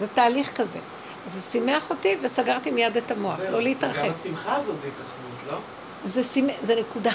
[0.00, 0.78] זה תהליך כזה.
[1.24, 3.52] זה שימח אותי וסגרתי מיד את המוח, זהו.
[3.52, 4.06] לא להתרחב.
[4.06, 5.58] גם השמחה הזאת זה התרחבות, לא?
[6.04, 6.48] זה, שימ...
[6.62, 7.10] זה נקודה.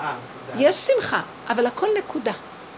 [0.00, 0.14] אה,
[0.52, 0.68] תודה.
[0.68, 2.32] יש שמחה, אבל הכל נקודה.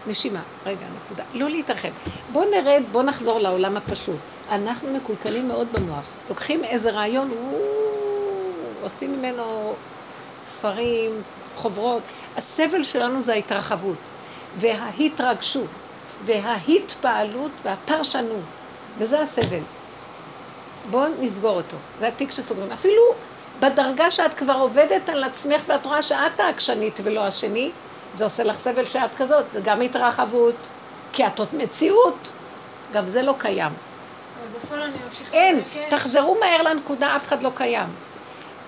[0.07, 1.23] נשימה, רגע, נקודה.
[1.33, 1.89] לא להתרחב.
[2.31, 4.15] בואו נרד, בואו נחזור לעולם הפשוט.
[4.51, 6.05] אנחנו מקולקלים מאוד במוח.
[6.29, 7.90] לוקחים איזה רעיון, וואו,
[8.81, 9.73] עושים ממנו
[10.41, 11.21] ספרים,
[11.55, 12.03] חוברות.
[12.37, 13.97] הסבל שלנו זה ההתרחבות,
[14.57, 15.67] וההתרגשות,
[16.25, 18.43] וההתפעלות והפרשנות,
[18.97, 19.61] וזה הסבל.
[20.89, 21.77] בואו נסגור אותו.
[21.99, 22.71] זה התיק שסוגרים.
[22.71, 23.01] אפילו
[23.59, 27.71] בדרגה שאת כבר עובדת על עצמך ואת רואה שאת העקשנית ולא השני,
[28.13, 29.51] זה עושה לך סבל שאת כזאת.
[29.51, 30.69] זה גם התרחבות,
[31.13, 32.31] כי את עוד מציאות.
[32.93, 33.71] גם זה לא קיים.
[34.55, 35.61] בפועל אני ממשיכה אין.
[35.89, 37.89] תחזרו מהר לנקודה, אף אחד לא קיים.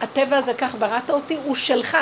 [0.03, 1.97] הטבע הזה, כך בראת אותי, הוא שלך.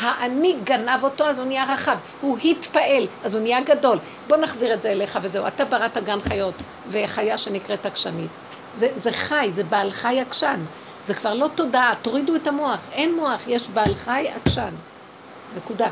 [0.00, 1.98] האני גנב אותו, אז הוא נהיה רחב.
[2.20, 3.98] הוא התפעל, אז הוא נהיה גדול.
[4.28, 5.46] בוא נחזיר את זה אליך וזהו.
[5.46, 6.54] אתה בראת גן חיות,
[6.88, 8.30] וחיה שנקראת עקשנית.
[8.76, 10.60] זה, זה חי, זה בעל חי עקשן.
[11.04, 12.88] זה כבר לא תודעה, תורידו את המוח.
[12.92, 14.74] אין מוח, יש בעל חי עקשן.
[15.56, 15.88] נקודה.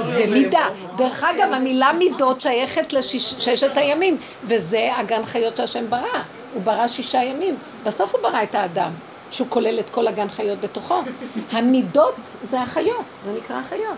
[0.00, 0.68] זה מידה.
[0.96, 6.22] דרך אגב, המילה מידות שייכת לששת הימים, וזה הגן חיות שהשם ברא.
[6.54, 7.56] הוא ברא שישה ימים.
[7.84, 8.92] בסוף הוא ברא את האדם,
[9.30, 11.02] שהוא כולל את כל הגן חיות בתוכו.
[11.52, 13.96] המידות זה החיות, זה נקרא החיות.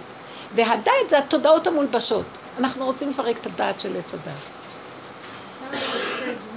[0.55, 2.25] והדעת זה התודעות המולבשות.
[2.59, 4.35] אנחנו רוצים לפרק את הדעת של עץ הדעת.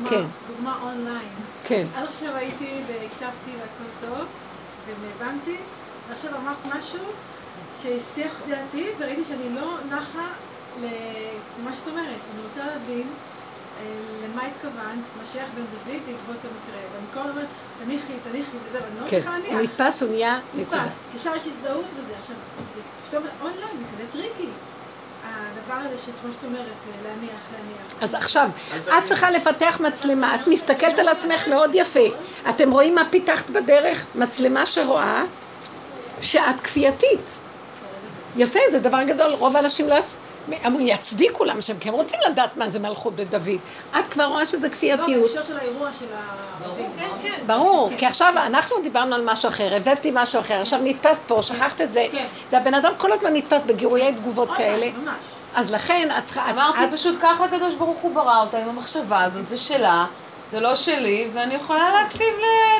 [0.09, 0.23] כן.
[0.47, 1.29] דוגמה אונליין.
[1.63, 1.85] כן.
[1.95, 4.25] עד עכשיו הייתי והקשבתי והכל טוב,
[5.01, 5.57] והבנתי,
[6.09, 7.03] ועכשיו אמרת משהו
[7.81, 10.27] שהסיח דעתי, וראיתי שאני לא נחה
[10.81, 12.05] למה שאת אומרת.
[12.05, 13.07] אני רוצה להבין
[14.23, 16.81] למה התכוונת, משיח בן דוד בעקבות המקרה.
[16.93, 17.47] ואני כל הזמן אומרת,
[17.83, 19.17] תניחי, תניחי וזה, ואני לא כן.
[19.17, 19.53] מצליחה להניח.
[19.53, 20.81] הוא נתפס, הוא נהיה נקודה.
[20.81, 22.13] נתפס, ישר יש הזדהות וזה.
[22.19, 22.35] עכשיו,
[22.75, 24.49] זה פתאום אונליין, זה כזה טריקי.
[25.25, 28.03] הדבר הזה שכמו שאת אומרת, אה, להניח, להניח.
[28.03, 28.49] אז עכשיו,
[28.97, 32.05] את צריכה לפתח מצלמה, את מסתכלת על עצמך מאוד יפה.
[32.49, 34.05] אתם רואים מה פיתחת בדרך?
[34.15, 35.23] מצלמה שרואה
[36.21, 37.29] שאת כפייתית.
[38.35, 39.95] יפה, זה דבר גדול, רוב האנשים לא...
[40.65, 43.59] אמרו, יצדיקו למה שהם, כי הם רוצים לדעת מה זה מלכות בית דוד.
[43.99, 45.21] את כבר רואה שזה לא, כפייתיות.
[45.21, 46.85] בהקשר של האירוע של הערבים.
[46.99, 47.43] כן, כן.
[47.45, 51.81] ברור, כי עכשיו אנחנו דיברנו על משהו אחר, הבאתי משהו אחר, עכשיו נתפסת פה, שכחת
[51.81, 52.25] את זה, כן.
[52.51, 55.13] והבן אדם כל הזמן נתפס בגירויי תגובות כאלה, ממש.
[55.55, 56.51] אז לכן את צריכה...
[56.51, 60.05] אמרתי פשוט ככה הקדוש ברוך הוא ברא אותה עם המחשבה הזאת, זה שלה,
[60.55, 62.27] זה לא שלי, ואני יכולה להקשיב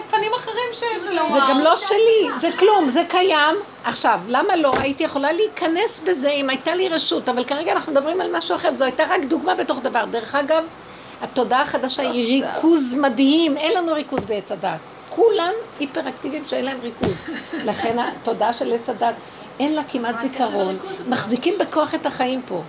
[0.08, 3.56] לפנים אחרים ש- שלא זה גם לא שלי, זה כלום, זה קיים.
[3.84, 4.72] עכשיו, למה לא?
[4.80, 8.74] הייתי יכולה להיכנס בזה אם הייתה לי רשות, אבל כרגע אנחנו מדברים על משהו אחר,
[8.74, 10.06] זו הייתה רק דוגמה בתוך דבר.
[10.06, 10.64] דרך אגב,
[11.22, 12.44] התודעה החדשה היא.
[12.46, 14.80] ריכוז מדהים, אין לנו ריכוז בעץ הדת.
[15.10, 17.14] כולם היפראקטיביים שאין להם ריכוז.
[17.66, 19.16] לכן התודעה של עץ הדת,
[19.60, 22.62] אין לה כמעט זיכרון, מחזיקים בכוח את החיים פה.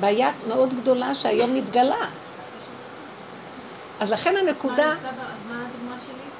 [0.00, 2.06] בעיה מאוד גדולה שהיום מתגלה.
[4.00, 4.92] אז לכן הנקודה...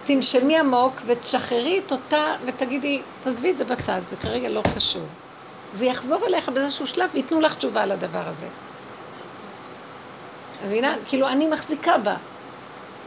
[0.05, 5.07] תנשמי עמוק ותשחררי את אותה ותגידי, תעזבי את זה בצד, זה כרגע לא קשור.
[5.73, 8.47] זה יחזור אליך באיזשהו שלב וייתנו לך תשובה על הדבר הזה.
[10.65, 10.95] מבינה?
[11.09, 12.17] כאילו, אני מחזיקה בה.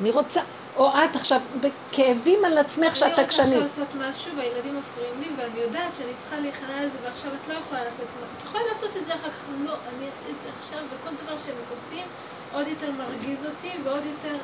[0.02, 0.42] אני רוצה,
[0.76, 3.64] או את עכשיו בכאבים על עצמך שאת אני רוצה עכשיו עקשנית.
[3.64, 7.84] לעשות משהו והילדים מפריעים לי ואני יודעת שאני צריכה להיכנע לזה ועכשיו את לא יכולה
[7.84, 8.06] לעשות,
[8.38, 11.38] את יכולה לעשות את זה אחר כך, לא, אני אעשה את זה עכשיו וכל דבר
[11.38, 12.06] שהם עושים
[12.54, 14.36] עוד יותר מרגיז אותי ועוד יותר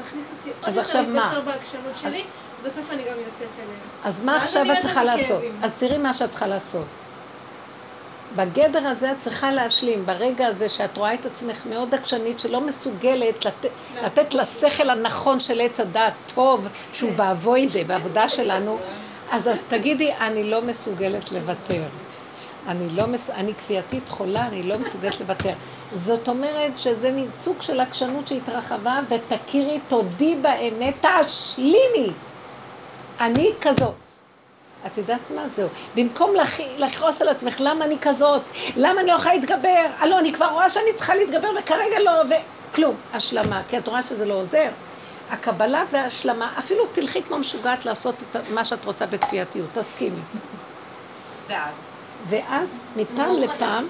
[0.00, 1.00] מכניס אותי עוד יותר?
[1.00, 2.24] להתבצר בעקשנות שלי
[2.62, 3.80] ובסוף אני גם יוצאת אליהם.
[4.04, 5.42] אז מה עכשיו את צריכה לעשות?
[5.62, 6.86] אז תראי מה שאת צריכה לעשות.
[8.36, 13.44] בגדר הזה את צריכה להשלים, ברגע הזה שאת רואה את עצמך מאוד עקשנית, שלא מסוגלת
[13.44, 13.66] לת...
[14.02, 18.78] לתת לשכל הנכון של עץ הדעת טוב, שהוא באבוידה, בעבודה שלנו,
[19.30, 21.82] אז אז תגידי, אני לא מסוגלת לוותר.
[22.68, 23.30] אני לא מס...
[23.30, 25.52] אני כפייתית חולה, אני לא מסוגלת לוותר.
[25.94, 32.10] זאת אומרת שזה מין סוג של עקשנות שהתרחבה, ותכירי, תודי באמת, תשלימי.
[33.20, 33.94] אני כזאת.
[34.86, 35.68] את יודעת מה זהו?
[35.94, 38.42] במקום לכ- לכעוס על עצמך, למה אני כזאת?
[38.76, 39.86] למה אני לא יכולה להתגבר?
[39.98, 42.10] הלא, אני כבר רואה שאני צריכה להתגבר וכרגע לא,
[42.70, 42.94] וכלום.
[43.14, 44.68] השלמה, כי את רואה שזה לא עוזר.
[45.30, 50.20] הקבלה וההשלמה, אפילו תלכי כמו משוגעת לעשות את מה שאת רוצה בכפייתיות, תסכימי.
[51.48, 51.74] ואז?
[52.26, 53.86] ואז מפעם לפעם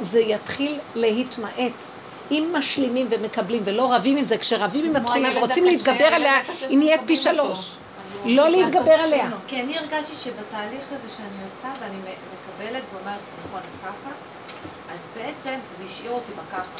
[0.00, 1.84] זה יתחיל להתמעט.
[2.30, 7.00] אם משלימים ומקבלים ולא רבים עם זה, כשרבים עם התכונה ורוצים להתגבר עליה, היא נהיית
[7.06, 7.16] פי.
[7.16, 7.76] שלוש.
[8.24, 9.30] לא להתגבר עליה.
[9.46, 14.10] כי אני הרגשתי שבתהליך הזה שאני עושה ואני מקבלת ואומרת, נכון, ככה,
[14.94, 16.76] אז בעצם זה השאיר אותי בככה.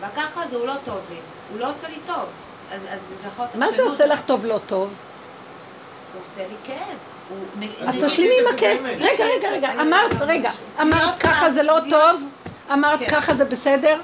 [0.00, 1.16] והככה הזה הוא לא טוב לי,
[1.52, 2.24] הוא לא עושה לי טוב.
[2.72, 3.56] אז, אז זה יכול להיות...
[3.56, 3.82] מה זה.
[3.82, 4.88] עושה לך טוב לא טוב?
[6.12, 6.98] הוא עושה לי כאב.
[7.86, 8.78] אז תשלימי עם הכאב.
[8.84, 12.26] רגע, רגע, רגע, אמרת, רגע, אמרת ככה זה לא טוב,
[12.72, 13.10] אמרת כן.
[13.10, 14.00] ככה זה בסדר,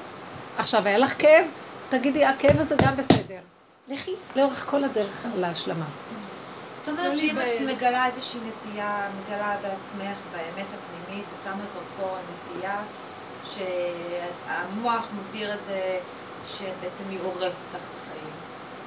[0.58, 1.44] עכשיו היה לך כאב,
[1.88, 3.38] תגידי, הכאב הזה גם בסדר.
[3.88, 5.84] לכי לאורך כל הדרך להשלמה.
[6.76, 7.44] זאת אומרת לא שאם את.
[7.66, 12.16] מגלה איזושהי נטייה, מגלה בעצמך, באמת הפנימית, ושמה זרקור
[12.52, 12.76] נטייה,
[13.44, 15.98] שהמוח מגדיר את זה
[16.46, 18.34] שבעצם היא הורסת לך את החיים,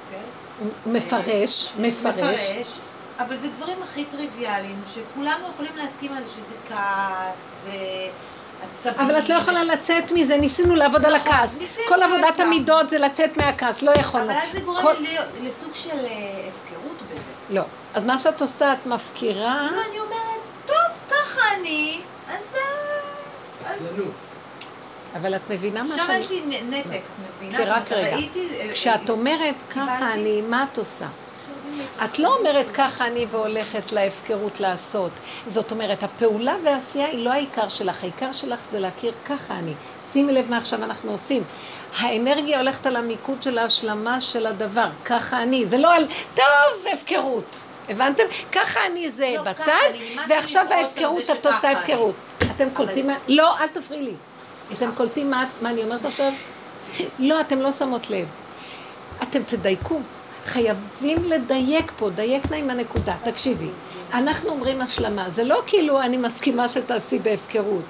[0.06, 0.92] אוקיי?
[0.92, 2.14] מפרש, מפרש.
[2.14, 2.78] מפרש,
[3.26, 9.06] אבל זה דברים הכי טריוויאליים, שכולנו יכולים להסכים על זה שזה כעס ועצבים.
[9.06, 11.58] אבל את לא יכולה לצאת מזה, ניסינו לעבוד על נכון, הכעס.
[11.58, 12.46] ניסינו כל עבודת לעזור.
[12.46, 14.30] המידות זה לצאת מהכעס, לא יכולנו.
[14.30, 17.22] אבל אז זה גורם כל- לי לסוג של אה, הפקרות בזה.
[17.50, 17.62] לא.
[17.94, 20.76] אז מה שאת עושה, את מפקירה, כאילו אני אומרת, טוב,
[21.10, 22.54] ככה אני, אז...
[22.54, 23.86] אה, אז...
[23.92, 24.12] עצלנות.
[25.16, 26.16] אבל את מבינה מה עכשיו שאני...
[26.18, 27.00] יש לי נתק,
[27.38, 27.56] מבינה?
[27.56, 31.06] כי רק רגע, אה, כשאת אומרת ככה אני, מה את עושה?
[32.04, 35.10] את לא אומרת ככה אני והולכת להפקרות לעשות.
[35.46, 39.74] זאת אומרת, הפעולה והעשייה היא לא העיקר שלך, העיקר שלך זה להכיר ככה אני.
[40.02, 41.42] שימי לב מה עכשיו אנחנו עושים.
[41.98, 45.66] האנרגיה הולכת על המיקוד של ההשלמה של הדבר, ככה אני.
[45.66, 47.60] זה לא על, טוב, הפקרות.
[47.88, 48.22] הבנתם?
[48.52, 49.72] ככה אני זה לא, בצד,
[50.28, 51.70] ועכשיו ההפקרות, התוצאה.
[51.70, 52.14] הפקרות.
[52.56, 53.14] אתם קולטים מה...
[53.28, 54.14] לא, אל תפריעי לי.
[54.72, 56.32] אתם קולטים מה, מה אני אומרת עכשיו?
[57.18, 58.28] לא, אתם לא שמות לב.
[59.22, 60.00] אתם תדייקו.
[60.44, 63.14] חייבים לדייק פה, דייק נא עם הנקודה.
[63.24, 63.68] תקשיבי,
[64.14, 67.82] אנחנו אומרים השלמה, זה לא כאילו אני מסכימה שתעשי בהפקרות.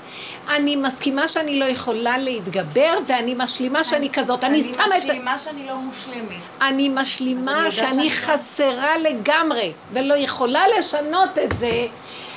[0.49, 4.45] אני מסכימה שאני לא יכולה להתגבר ואני משלימה שאני כזאת.
[4.45, 4.91] אני שמה את...
[4.93, 6.29] אני משלימה שאני לא מושלמת.
[6.61, 11.87] אני אני משלימה שאני שאני- חסרה לגמרי, ולא יכולה לשנות את זה.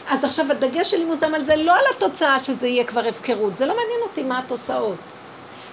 [0.09, 3.65] אז עכשיו הדגש שלי מושם על זה, לא על התוצאה שזה יהיה כבר הפקרות, זה
[3.65, 4.97] לא מעניין אותי מה התוצאות.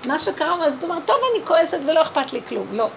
[0.07, 2.67] מה שקרה, אז את אומרת, טוב, אני כועסת ולא אכפת לי כלום.
[2.73, 2.89] לא.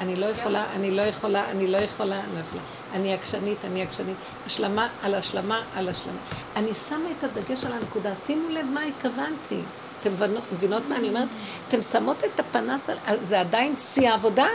[0.00, 2.62] אני לא יכולה, אני לא יכולה, אני לא יכולה, אני לא יכולה.
[2.94, 4.16] אני עקשנית, אני עקשנית.
[4.46, 6.18] השלמה על השלמה על השלמה.
[6.56, 8.16] אני שמה את הדגש על הנקודה.
[8.16, 9.60] שימו לב מה התכוונתי.
[10.00, 10.10] אתם
[10.52, 11.28] מבינות- מה אני אומרת?
[11.68, 12.86] אתם שמות את הפנס.
[13.22, 14.46] זה עדיין שיא העבודה.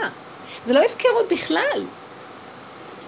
[0.64, 1.84] זה לא הפקרות בכלל.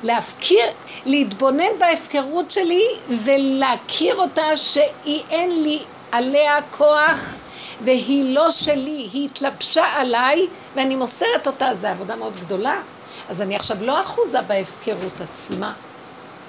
[0.02, 0.64] להפקיר,
[1.06, 2.84] להתבונן בהפקרות שלי
[3.24, 5.82] ולהכיר אותה שהיא אין לי
[6.12, 7.34] עליה כוח
[7.80, 12.80] והיא לא שלי, היא התלבשה עליי ואני מוסרת אותה, זו עבודה מאוד גדולה.
[13.28, 15.72] אז אני עכשיו לא אחוזה בהפקרות עצמה,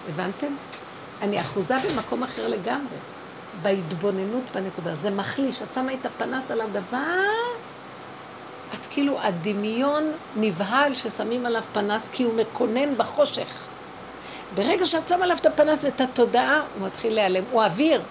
[0.09, 0.55] הבנתם?
[1.21, 2.97] אני אחוזה במקום אחר לגמרי,
[3.61, 4.95] בהתבוננות בנקודה.
[4.95, 7.23] זה מחליש, את שמה את הפנס על הדבר,
[8.73, 13.63] את כאילו הדמיון נבהל ששמים עליו פנס כי הוא מקונן בחושך.
[14.55, 17.43] ברגע שאת שמה עליו את הפנס ואת התודעה, הוא מתחיל להיעלם.
[17.51, 18.01] הוא אוויר.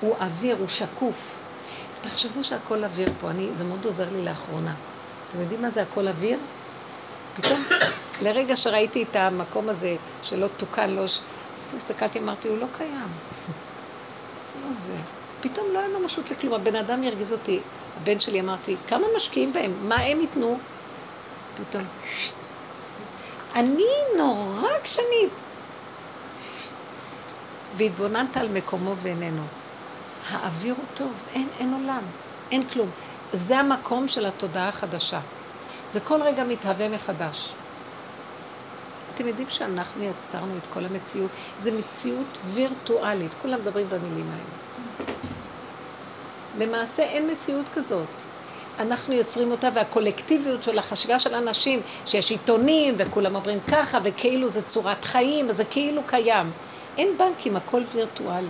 [0.00, 1.34] הוא אוויר, הוא שקוף.
[2.00, 4.74] תחשבו שהכל אוויר פה, אני, זה מאוד עוזר לי לאחרונה.
[5.30, 6.38] אתם יודעים מה זה הכל אוויר?
[7.34, 7.60] פתאום,
[8.24, 11.04] לרגע שראיתי את המקום הזה שלא תוקן, לא...
[11.58, 12.92] הסתכלתי, אמרתי, הוא לא קיים.
[14.62, 14.96] לא זה.
[15.40, 16.54] פתאום לא היה ממשות לכלום.
[16.54, 17.60] הבן אדם הרגיז אותי.
[18.02, 19.88] הבן שלי, אמרתי, כמה משקיעים בהם?
[19.88, 20.58] מה הם ייתנו?
[21.56, 22.36] פתאום, "שט."
[23.54, 23.86] אני
[24.16, 25.30] נורא קשנית.
[27.76, 29.42] והתבוננת על מקומו ואיננו.
[30.30, 32.02] האוויר הוא טוב, אין, אין עולם,
[32.50, 32.90] אין כלום.
[33.32, 35.20] זה המקום של התודעה החדשה.
[35.88, 37.52] זה כל רגע מתהווה מחדש.
[39.14, 44.58] אתם יודעים שאנחנו יצרנו את כל המציאות, זו מציאות וירטואלית, כולם מדברים במילים האלה.
[46.58, 48.06] למעשה אין מציאות כזאת.
[48.78, 54.62] אנחנו יוצרים אותה, והקולקטיביות של החשיבה של אנשים, שיש עיתונים, וכולם אומרים ככה, וכאילו זה
[54.62, 56.50] צורת חיים, אז זה כאילו קיים.
[56.98, 58.46] אין בנקים, הכל וירטואלי.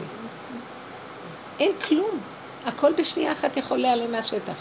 [1.58, 2.20] אין כלום.
[2.66, 4.54] הכל בשנייה אחת יכול להיעלם מהשטח.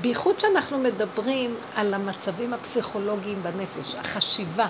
[0.00, 4.66] בייחוד שאנחנו מדברים על המצבים הפסיכולוגיים בנפש, החשיבה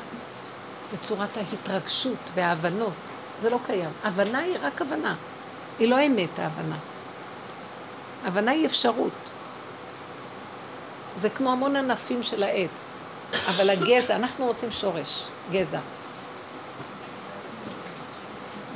[0.93, 2.93] בצורת ההתרגשות וההבנות,
[3.43, 3.91] זה לא קיים.
[4.05, 5.15] הבנה היא רק הבנה,
[5.79, 6.77] היא לא אמת ההבנה.
[8.25, 9.13] הבנה היא אפשרות.
[11.17, 13.03] זה כמו המון ענפים של העץ,
[13.47, 15.81] אבל הגזע, אנחנו רוצים שורש, גזע.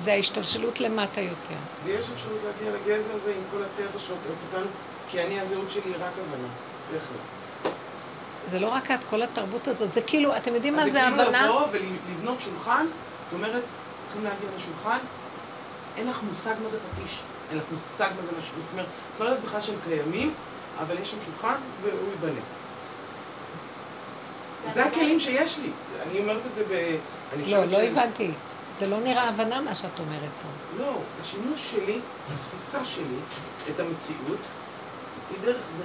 [0.02, 1.54] זה ההשתלשלות למטה יותר.
[1.84, 4.66] ויש אפשרות להגיע לגזע הזה עם כל הטבע שעוטף אותנו,
[5.10, 6.48] כי אני, הזהות שלי היא רק הבנה,
[6.88, 7.70] שכל.
[8.46, 11.24] זה לא רק את, כל התרבות הזאת, זה כאילו, אתם יודעים מה זה הבנה?
[11.24, 13.62] כאילו לבוא ולבנות שולחן, זאת אומרת,
[14.04, 14.98] צריכים להגיע לשולחן,
[15.96, 19.20] אין לך מושג מה זה פטיש, אין לך מושג מה זה משהו, זאת אומרת, את
[19.20, 20.34] לא יודעת בכלל שהם קיימים,
[20.78, 22.40] אבל יש שם שולחן והוא ייבנה.
[24.72, 25.70] זה הכלים שיש לי,
[26.02, 26.96] אני אומרת את זה ב...
[27.46, 28.30] לא, לא הבנתי.
[28.78, 30.48] זה לא נראה הבנה מה שאת אומרת פה.
[30.84, 32.00] לא, השימוש שלי,
[32.34, 33.16] התפיסה שלי,
[33.70, 34.38] את המציאות,
[35.30, 35.84] היא דרך זה.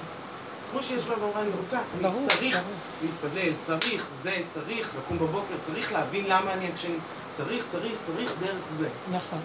[0.71, 2.73] כמו שיש בה ואמרה, אני רוצה, אני ברור, צריך ברור.
[3.03, 6.93] להתפלל, צריך זה, צריך לקום בבוקר, צריך להבין למה אני ישן,
[7.33, 8.89] צריך, צריך, צריך דרך זה.
[9.11, 9.39] נכון.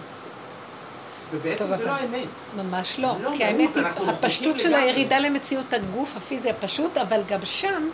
[1.31, 2.27] ובעצם טוב, זה לא האמת.
[2.57, 3.13] ממש לא.
[3.21, 4.83] לא כי האמת היא, הפשטות של לגמרי.
[4.83, 7.89] הירידה למציאות הגוף הפיזי הפשוט, אבל גם שם,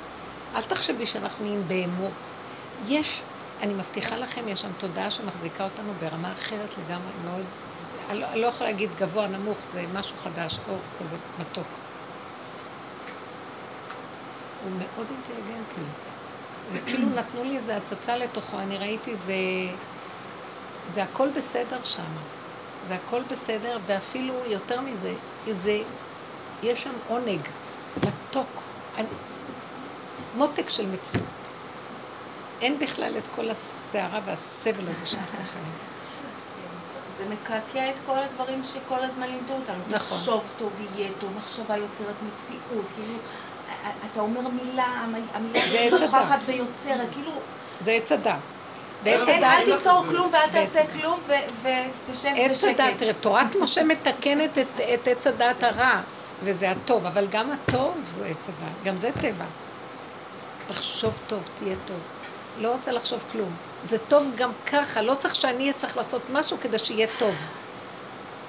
[0.55, 2.11] אל תחשבי שאנחנו נהיים בהמות.
[2.87, 3.21] יש,
[3.61, 7.43] אני מבטיחה לכם, יש שם תודעה שמחזיקה אותנו ברמה אחרת לגמרי, מאוד,
[8.13, 11.67] לא, אני לא יכולה להגיד גבוה, נמוך, זה משהו חדש, אור כזה מתוק.
[14.63, 15.81] הוא מאוד אינטליגנטי.
[16.73, 19.33] וכאילו נתנו לי איזו הצצה לתוכו, אני ראיתי, זה,
[20.87, 22.03] זה הכל בסדר שם.
[22.87, 25.13] זה הכל בסדר, ואפילו יותר מזה,
[25.51, 25.81] זה,
[26.63, 27.41] יש שם עונג,
[27.97, 28.47] מתוק,
[28.97, 29.07] אני-
[30.35, 31.25] מותק של מציאות.
[32.61, 35.63] אין בכלל את כל הסערה והסבל הזה שאנחנו חיים.
[37.17, 39.75] זה מקעקע את כל הדברים שכל הזמן לימדו אותנו.
[39.87, 39.97] נכון.
[40.17, 43.13] תחשוב טוב יהיה טוב, מחשבה יוצרת מציאות, כאילו,
[44.11, 45.61] אתה אומר מילה, המ- המילה.
[46.01, 47.31] מוכחת ויוצרת, כאילו,
[47.81, 48.33] זה עץ הדת.
[49.03, 50.81] בעץ הדת, אל תיצור זה- כלום ואל תעשה.
[50.87, 52.97] כלום ותשב עץ הדת, בשקט.
[52.97, 56.01] תראה, תורת משה מתקנת את, את עץ הדת הרע,
[56.43, 59.45] וזה הטוב, אבל גם הטוב הוא עץ הדת, גם זה טבע.
[60.67, 61.97] תחשוב טוב, תהיה טוב.
[62.59, 63.55] לא רוצה לחשוב כלום.
[63.83, 67.35] זה טוב גם ככה, לא צריך שאני אהיה צריך לעשות משהו כדי שיהיה טוב.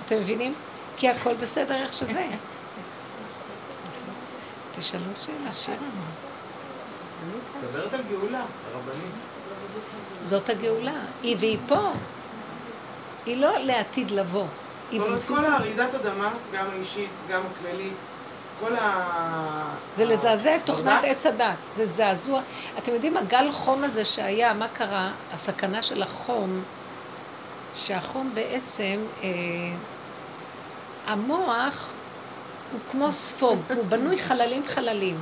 [0.07, 0.55] אתם מבינים?
[0.97, 2.27] כי הכל בסדר איך שזה.
[4.77, 5.77] תשאלו שאלה, שירה.
[7.63, 8.43] מדברת על גאולה,
[8.75, 9.15] הרבנית.
[10.23, 10.93] זאת הגאולה.
[11.23, 11.93] היא והיא פה.
[13.27, 14.47] היא לא לעתיד לבוא.
[14.91, 15.45] זאת אומרת, כל.
[15.45, 17.97] הרעידת אדמה, גם האישית, גם הכללית,
[18.61, 19.71] כל ה...
[19.97, 22.41] זה לזעזע את תוכנת עץ הדת, זה זעזוע.
[22.79, 25.11] אתם יודעים, הגל חום הזה שהיה, מה קרה?
[25.35, 26.63] הסכנה של החום,
[27.77, 29.29] שהחום בעצם, אה,
[31.07, 31.93] המוח
[32.73, 35.19] הוא כמו ספוג, והוא בנוי חללים חללים.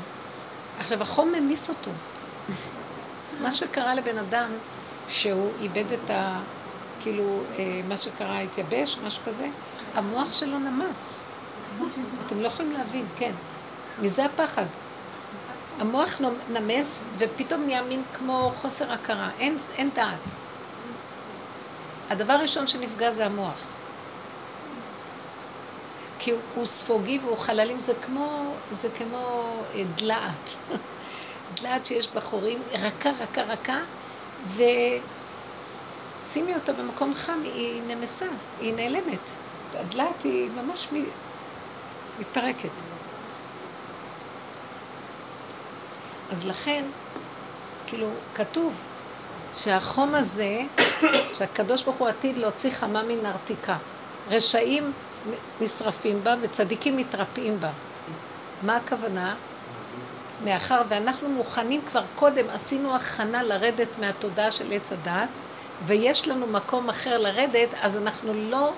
[0.79, 1.91] עכשיו, החום ממיס אותו.
[3.41, 4.51] מה שקרה לבן אדם,
[5.09, 6.41] שהוא איבד את ה...
[7.03, 9.49] כאילו, אה, מה שקרה, התייבש, משהו כזה,
[9.95, 11.33] המוח שלו נמס.
[12.27, 13.33] אתם לא יכולים להבין, כן.
[14.03, 14.65] מזה הפחד.
[15.79, 19.31] המוח נמס, ופתאום נהיה מין כמו חוסר הכרה.
[19.39, 20.19] אין, אין דעת.
[22.11, 23.71] הדבר הראשון שנפגע זה המוח.
[26.19, 30.55] כי הוא, ספוגי והוא חללים, זה כמו, זה כמו אה, דלעת.
[31.61, 33.79] דלעת שיש בחורים, רכה, רכה, רכה,
[34.55, 38.27] ושימי אותה במקום חם, היא נמסה,
[38.61, 39.31] היא נעלמת.
[39.75, 40.89] הדלעת היא ממש
[42.19, 42.83] מתפרקת.
[46.31, 46.85] אז לכן,
[47.87, 48.73] כאילו, כתוב
[49.55, 50.61] שהחום הזה,
[51.35, 53.77] שהקדוש ברוך הוא עתיד להוציא חמה מן ארתיקה.
[54.31, 54.93] רשעים
[55.61, 57.71] נשרפים בה וצדיקים מתרפאים בה.
[58.63, 59.35] מה הכוונה?
[60.45, 65.29] מאחר ואנחנו מוכנים כבר קודם, עשינו הכנה לרדת מהתודעה של עץ הדעת,
[65.87, 68.73] ויש לנו מקום אחר לרדת, אז אנחנו לא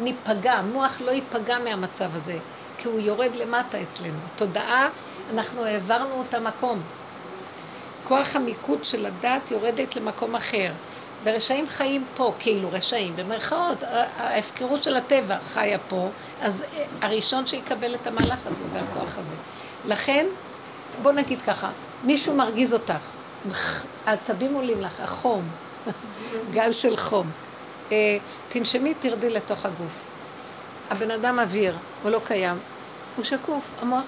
[0.00, 2.38] ניפגע, המוח לא ייפגע מהמצב הזה,
[2.82, 4.18] כי הוא יורד למטה אצלנו.
[4.36, 4.88] תודעה,
[5.34, 6.82] אנחנו העברנו אותה מקום.
[8.04, 10.72] כוח המיקוד של הדת יורדת למקום אחר.
[11.24, 13.84] ורשעים חיים פה, כאילו רשעים, במרכאות,
[14.16, 16.08] ההפקרות של הטבע חיה פה,
[16.42, 16.64] אז
[17.02, 19.34] הראשון שיקבל את המהלך הזה זה הכוח הזה.
[19.86, 20.26] לכן,
[21.02, 21.70] בוא נגיד ככה,
[22.04, 23.14] מישהו מרגיז אותך,
[24.06, 25.42] העצבים עולים לך, החום,
[26.54, 27.30] גל של חום.
[27.92, 28.16] אה,
[28.48, 30.09] תנשמי, תרדי לתוך הגוף.
[30.90, 32.58] הבן אדם אוויר, הוא לא קיים,
[33.16, 34.04] הוא שקוף, המוח,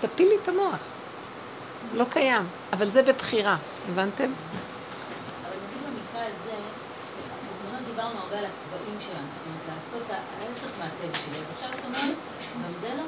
[0.00, 0.82] תפילי את המוח.
[1.94, 3.56] לא קיים, אבל זה בבחירה,
[3.88, 4.30] הבנתם?
[7.86, 11.38] דיברנו הרבה על הצבעים שלנו, זאת אומרת, לעשות ההפך מהטבע שלי.
[11.38, 12.16] אז עכשיו את אומרת,
[12.54, 13.02] גם זה לא?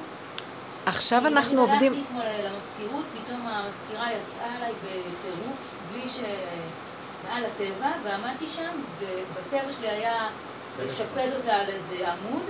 [0.87, 1.93] עכשיו אנחנו עובדים...
[1.93, 6.21] אני הלכתי אתמול למזכירות, פתאום המזכירה יצאה עליי בטירוף, בלי ש...
[7.25, 10.29] מעל הטבע, ועמדתי שם, ובטבע שלי היה
[10.85, 12.43] לשפד אותה על איזה עמוד,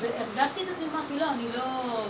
[0.00, 1.62] והחזקתי את עצמי, אמרתי, לא, אני לא...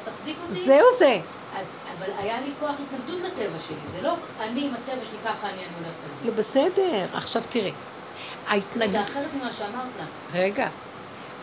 [0.05, 0.53] תחזיק אותי.
[0.53, 1.21] זהו זה.
[1.59, 5.49] אז, אבל היה לי כוח התנגדות לטבע שלי, זה לא אני עם הטבע שלי, ככה
[5.49, 6.27] אני, אני הולכת על זה.
[6.27, 7.07] לא, בסדר.
[7.15, 7.73] עכשיו תראי.
[8.49, 8.93] ההתנגד...
[8.93, 10.41] זה אחרת ממה שאמרת לה.
[10.41, 10.69] רגע.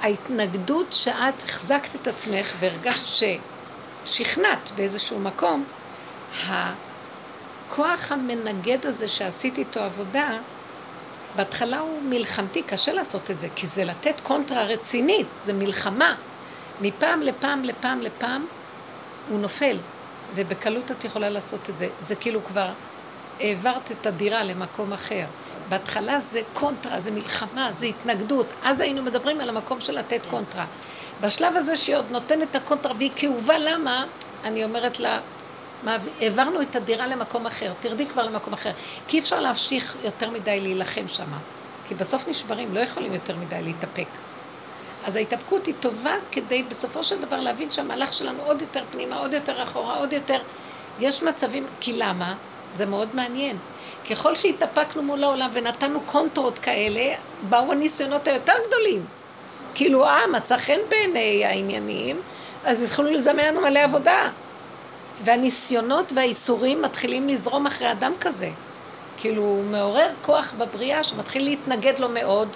[0.01, 3.39] ההתנגדות שאת החזקת את עצמך והרגשת
[4.05, 5.63] ששכנעת באיזשהו מקום,
[6.47, 10.37] הכוח המנגד הזה שעשית איתו עבודה,
[11.35, 16.15] בהתחלה הוא מלחמתי, קשה לעשות את זה, כי זה לתת קונטרה רצינית, זה מלחמה.
[16.81, 18.45] מפעם לפעם לפעם לפעם
[19.29, 19.77] הוא נופל,
[20.35, 21.87] ובקלות את יכולה לעשות את זה.
[21.99, 22.69] זה כאילו כבר
[23.39, 25.25] העברת את הדירה למקום אחר.
[25.69, 28.47] בהתחלה זה קונטרה, זה מלחמה, זה התנגדות.
[28.63, 30.65] אז היינו מדברים על המקום של לתת קונטרה.
[31.21, 34.05] בשלב הזה שהיא עוד נותנת את הקונטרה והיא כאובה, למה?
[34.43, 35.19] אני אומרת לה,
[36.21, 38.71] העברנו את הדירה למקום אחר, תרדי כבר למקום אחר.
[39.07, 41.31] כי אי אפשר להמשיך יותר מדי להילחם שם.
[41.87, 44.07] כי בסוף נשברים, לא יכולים יותר מדי להתאפק.
[45.05, 49.33] אז ההתאפקות היא טובה כדי בסופו של דבר להבין שהמהלך שלנו עוד יותר פנימה, עוד
[49.33, 50.39] יותר אחורה, עוד יותר...
[50.99, 52.35] יש מצבים, כי למה?
[52.75, 53.57] זה מאוד מעניין.
[54.09, 57.15] ככל שהתאפקנו מול העולם ונתנו קונטרות כאלה,
[57.49, 59.05] באו הניסיונות היותר גדולים.
[59.75, 62.21] כאילו, אה, מצא חן בעיני העניינים,
[62.63, 64.29] אז התחילו לזמן לנו מלא עבודה.
[65.23, 68.49] והניסיונות והאיסורים מתחילים לזרום אחרי אדם כזה.
[69.17, 72.49] כאילו, הוא מעורר כוח בבריאה שמתחיל להתנגד לו מאוד,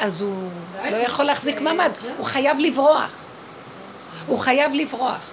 [0.00, 0.50] אז הוא
[0.90, 3.24] לא יכול להחזיק מעמד, הוא חייב לברוח.
[4.26, 5.32] הוא חייב לברוח.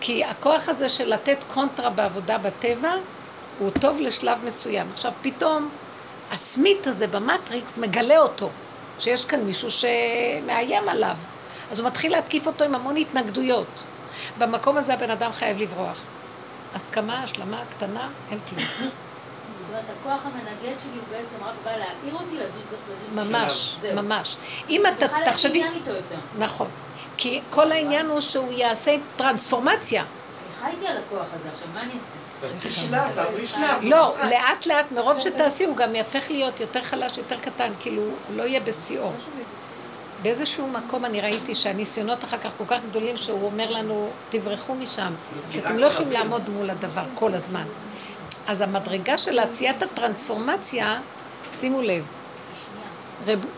[0.00, 2.92] כי הכוח הזה של לתת קונטרה בעבודה בטבע,
[3.58, 4.86] הוא טוב לשלב מסוים.
[4.92, 5.68] עכשיו פתאום
[6.32, 8.50] הסמית הזה במטריקס מגלה אותו,
[8.98, 11.16] שיש כאן מישהו שמאיים עליו.
[11.70, 13.82] אז הוא מתחיל להתקיף אותו עם המון התנגדויות.
[14.38, 16.06] במקום הזה הבן אדם חייב לברוח.
[16.74, 18.64] הסכמה, השלמה, קטנה, אין כלום.
[18.78, 22.74] זאת אומרת, הכוח המנגד שלי הוא בעצם רק בא להעיר אותי לזוז
[23.14, 24.36] ממש, ממש.
[24.70, 25.64] אם אתה תחשבי...
[26.38, 26.68] נכון.
[27.16, 30.02] כי כל העניין הוא שהוא יעשה טרנספורמציה.
[30.02, 32.16] אני חייתי על הכוח הזה, עכשיו מה אני אעשה?
[33.82, 38.36] לא, לאט לאט, מרוב שתעשי, הוא גם יהפך להיות יותר חלש, יותר קטן, כאילו, הוא
[38.36, 39.10] לא יהיה בשיאו.
[40.22, 45.12] באיזשהו מקום אני ראיתי שהניסיונות אחר כך כל כך גדולים שהוא אומר לנו, תברחו משם,
[45.50, 47.64] כי אתם לא יכולים לעמוד מול הדבר כל הזמן.
[48.46, 51.00] אז המדרגה של עשיית הטרנספורמציה,
[51.50, 52.04] שימו לב,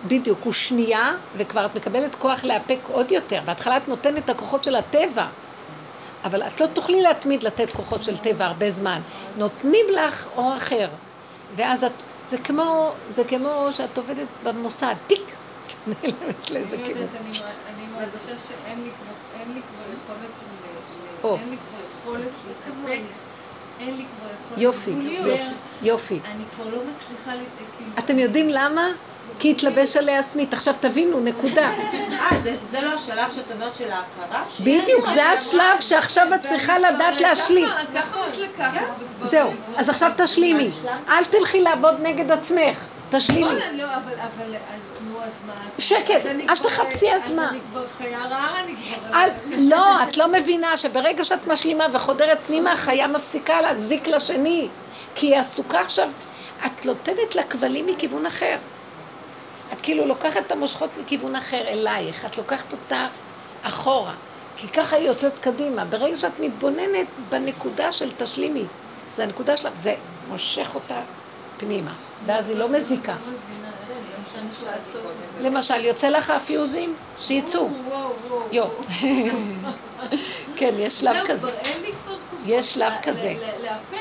[0.06, 3.40] בדיוק, הוא שנייה, וכבר את מקבלת כוח לאפק עוד יותר.
[3.44, 5.26] בהתחלה את נותנת את הכוחות של הטבע,
[6.24, 9.00] אבל את לא תוכלי להתמיד לתת כוחות של טבע הרבה זמן.
[9.36, 10.88] נותנים לך אור אחר,
[11.56, 11.92] ואז את,
[12.28, 15.32] זה כמו, זה כמו שאת עובדת במוסד, תיק,
[15.86, 17.06] נעלמת לאיזה כיוון.
[17.12, 20.30] אני מרגישה שאין לי כבר יכולת,
[21.40, 23.00] אין לי כבר יכולת להתאפק.
[23.80, 24.62] אין לי כבר יכולת.
[24.62, 25.44] יופי, יופי,
[25.82, 26.20] יופי.
[26.34, 27.30] אני כבר לא מצליחה,
[27.78, 27.90] כאילו...
[27.98, 28.86] אתם יודעים למה?
[29.38, 30.52] כי התלבש עליה סמית.
[30.52, 31.70] עכשיו תבינו, נקודה.
[31.72, 32.30] אה,
[32.62, 34.44] זה- לא השלב שאת אומרת של ההכרה?
[34.60, 37.68] בדיוק, זה השלב שעכשיו את צריכה לדעת להשלים.
[37.94, 38.80] ככה את לקחת.
[38.98, 40.70] וכבר- זהו, אז עכשיו תשלימי.
[41.08, 43.44] אל תלכי לעבוד נגד עצמך, תשלימי.
[43.44, 44.12] נכון, לא, אבל,
[45.24, 45.52] אז, אז מה?
[45.66, 47.48] אז- שקט, אז אל תחפשי, אז מה?
[47.48, 49.18] אני כבר חיה רעה, אני כבר...
[49.58, 54.68] לא, את לא מבינה שברגע שאת משלימה וחודרת פנימה, החיה מפסיקה להזיק לשני.
[55.14, 56.08] כי היא עסוקה עכשיו,
[56.66, 58.56] את נותנת לה כבלים מכיוון אחר.
[59.72, 63.06] את כאילו לוקחת את המושכות מכיוון אחר אלייך, את לוקחת אותה
[63.62, 64.14] אחורה.
[64.56, 65.84] כי ככה היא יוצאת קדימה.
[65.84, 68.64] ברגע שאת מתבוננת בנקודה של תשלימי,
[69.12, 69.94] זה הנקודה שלה, זה
[70.28, 71.00] מושך אותה
[71.58, 71.90] פנימה.
[72.26, 73.14] ואז היא לא מזיקה.
[75.40, 76.94] למשל, יוצא לך הפיוזים?
[77.18, 77.68] שיצאו.
[77.88, 78.10] וואו.
[78.52, 78.64] יו.
[80.56, 81.50] כן, יש שלב כזה.
[82.46, 83.34] יש שלב כזה.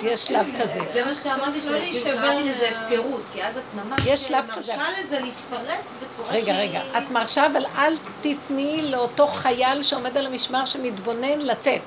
[0.01, 0.51] יש שלב.
[0.61, 0.79] כזה.
[0.93, 4.71] זה מה שאמרתי, לא שאני להישבר לזה הפקרות, כי אז את ממש יש שלב כזה.
[4.77, 6.69] מרשה לזה להתפרץ בצורה רגע, שהיא...
[6.69, 11.81] רגע, את מרשה, אבל אל תתני לאותו חייל שעומד על המשמר שמתבונן לצאת.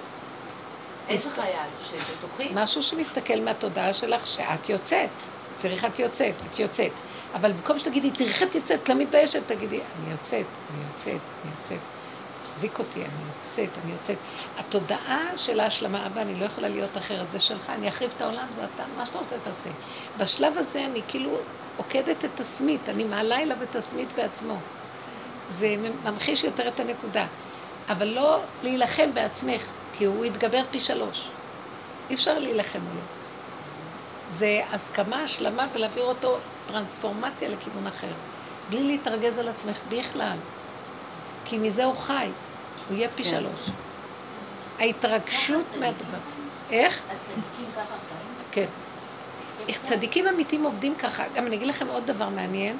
[1.08, 1.54] איזה חייל?
[1.80, 2.48] שבתוכי?
[2.54, 5.10] משהו שמסתכל מהתודעה שלך שאת יוצאת.
[5.60, 6.92] תראי איך את יוצאת, את יוצאת.
[7.34, 8.10] אבל במקום שתגידי,
[8.42, 11.78] את יוצאת, לא מתביישת, תגידי, אני יוצאת, אני יוצאת, אני יוצאת.
[12.52, 14.16] תחזיק אותי, אני יוצאת, אני יוצאת.
[14.58, 18.46] התודעה של ההשלמה, אבא, אני לא יכולה להיות אחרת, זה שלך, אני אחריב את העולם,
[18.50, 19.70] זה אתה, מה שאתה רוצה תעשה.
[20.18, 21.36] בשלב הזה אני כאילו
[21.76, 24.56] עוקדת את הסמית, אני מעלה אליו את הסמית בעצמו.
[25.48, 27.26] זה ממחיש יותר את הנקודה.
[27.88, 29.64] אבל לא להילחם בעצמך,
[29.98, 31.28] כי הוא יתגבר פי שלוש.
[32.10, 33.00] אי אפשר להילחם מולו.
[34.28, 36.38] זה הסכמה, השלמה, ולהעביר אותו
[36.70, 38.12] טרנספורמציה לכיוון אחר.
[38.70, 40.36] בלי להתרגז על עצמך בכלל.
[41.44, 42.28] כי מזה הוא חי.
[42.88, 43.70] הוא יהיה פי שלוש.
[44.78, 46.18] ההתרגשות מהדבר.
[46.70, 47.02] איך?
[47.10, 48.34] הצדיקים ככה חיים?
[48.52, 48.66] כן.
[49.82, 51.24] צדיקים אמיתיים עובדים ככה.
[51.34, 52.76] גם אני אגיד לכם עוד דבר מעניין.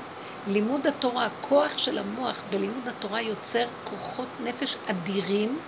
[0.46, 5.58] לימוד התורה, הכוח של המוח בלימוד התורה יוצר כוחות נפש אדירים,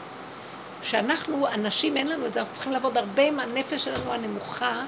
[0.82, 4.84] שאנחנו, אנשים, אין לנו את זה, אנחנו צריכים לעבוד הרבה עם הנפש שלנו הנמוכה,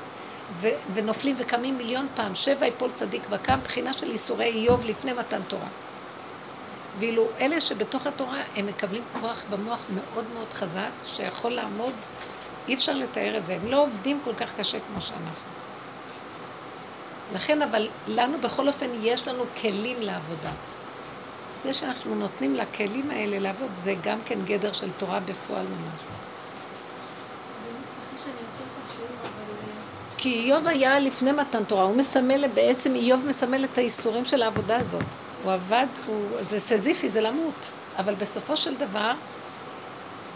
[0.52, 2.34] ו- ונופלים וקמים מיליון פעם.
[2.34, 5.68] שבע יפול צדיק וקם, בחינה של ייסורי איוב לפני מתן תורה.
[6.98, 11.92] ואילו אלה שבתוך התורה, הם מקבלים כוח במוח מאוד מאוד חזק, שיכול לעמוד,
[12.68, 13.54] אי אפשר לתאר את זה.
[13.54, 15.50] הם לא עובדים כל כך קשה כמו שאנחנו.
[17.34, 20.50] לכן, אבל לנו בכל אופן יש לנו כלים לעבודה.
[21.60, 26.00] זה שאנחנו נותנים לכלים האלה לעבוד, זה גם כן גדר של תורה בפועל ממש.
[27.66, 29.54] אני שמחה שאני יוצאת את השיעור, אבל...
[29.60, 34.42] אה, כי איוב היה לפני מתן תורה, הוא מסמל, בעצם איוב מסמל את האיסורים של
[34.42, 35.04] העבודה הזאת.
[35.42, 37.70] הוא עבד, הוא, זה סזיפי, זה למות.
[37.98, 39.12] אבל בסופו של דבר,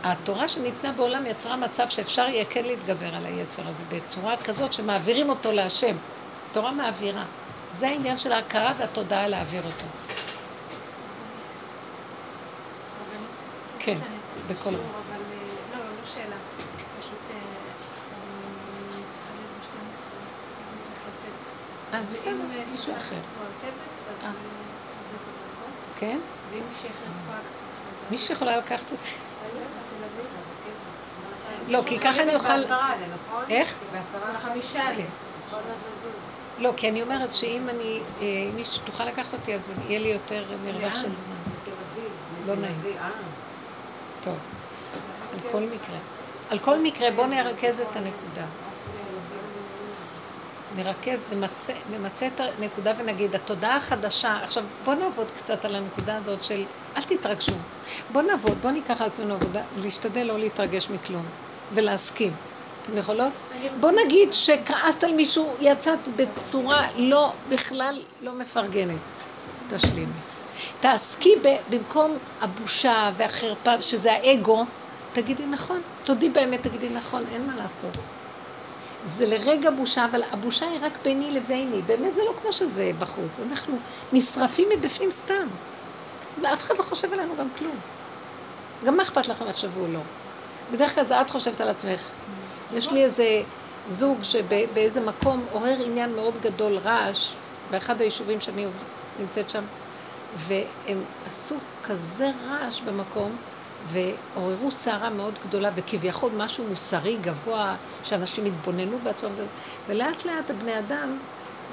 [0.05, 5.28] התורה שניתנה בעולם יצרה מצב שאפשר יהיה כן להתגבר על היצר הזה בצורה כזאת שמעבירים
[5.28, 5.97] אותו להשם.
[6.53, 7.24] תורה מעבירה.
[7.70, 9.86] זה העניין של ההכרה והתודעה להעביר אותו.
[13.78, 13.95] כן,
[14.49, 14.84] בכל השיעור, רם.
[15.09, 15.22] אבל...
[15.32, 16.36] אה, לא, לא שאלה.
[17.01, 20.11] פשוט אה, אני צריכה להיות ב-12,
[20.72, 21.32] אני צריך לצאת.
[21.93, 23.14] אז בסדר, אה, מישהו אחר.
[23.14, 24.26] אה.
[24.26, 24.30] אה.
[25.99, 26.18] כן?
[28.11, 29.11] מי שיכולה לקחת אותי?
[31.68, 31.78] לא.
[31.78, 32.64] לא, כי ככה אני אוכל...
[32.64, 33.45] נכון?
[33.49, 33.78] איך?
[34.32, 34.82] בחמישה.
[34.97, 35.05] כן.
[36.59, 40.45] לא, כי אני אומרת שאם אני, אם מישהו תוכל לקחת אותי, אז יהיה לי יותר
[40.64, 41.36] מרווח של זמן.
[42.47, 42.80] לא נעים.
[44.22, 44.36] טוב.
[45.32, 45.99] על כל מקרה.
[46.51, 48.47] על כל מקרה, בואו נרכז את הנקודה.
[50.79, 56.43] נרכז, נמצה, נמצה את הנקודה ונגיד, התודעה החדשה, עכשיו בואו נעבוד קצת על הנקודה הזאת
[56.43, 56.65] של,
[56.97, 57.53] אל תתרגשו.
[58.13, 61.25] בואו נעבוד, בואו ניקח על עצמנו עבודה, להשתדל לא להתרגש מכלום
[61.75, 62.33] ולהסכים.
[62.83, 63.33] אתם יכולות?
[63.81, 68.99] בוא נגיד שכעסת על מישהו, יצאת בצורה לא, בכלל לא מפרגנת.
[69.69, 70.13] תשלימי.
[70.81, 74.65] תעסקי ב, במקום הבושה והחרפה, שזה האגו,
[75.13, 75.81] תגידי נכון.
[76.05, 77.99] תודי באמת, תגידי נכון, אין מה לעשות.
[79.05, 81.83] זה לרגע בושה, אבל הבושה היא רק ביני לביני.
[81.83, 83.41] באמת זה לא כמו שזה בחוץ.
[83.51, 83.79] אנחנו
[84.12, 85.49] נשרפים מבפנים סתם.
[86.43, 87.77] ואף אחד לא חושב עלינו גם כלום.
[88.85, 90.01] גם מה אכפת לכם יחשבו או לא?
[90.73, 92.09] בדרך כלל זה את חושבת על עצמך.
[92.73, 93.43] יש לי איזה
[93.89, 97.33] זוג שבאיזה מקום עורר עניין מאוד גדול, רעש,
[97.70, 98.66] באחד היישובים שאני
[99.20, 99.62] נמצאת שם,
[100.37, 101.55] והם עשו
[101.85, 103.37] כזה רעש במקום,
[103.87, 109.31] ועוררו סערה מאוד גדולה, וכביכול משהו מוסרי גבוה, שאנשים התבוננו בעצמם,
[109.89, 111.19] ולאט לאט הבני אדם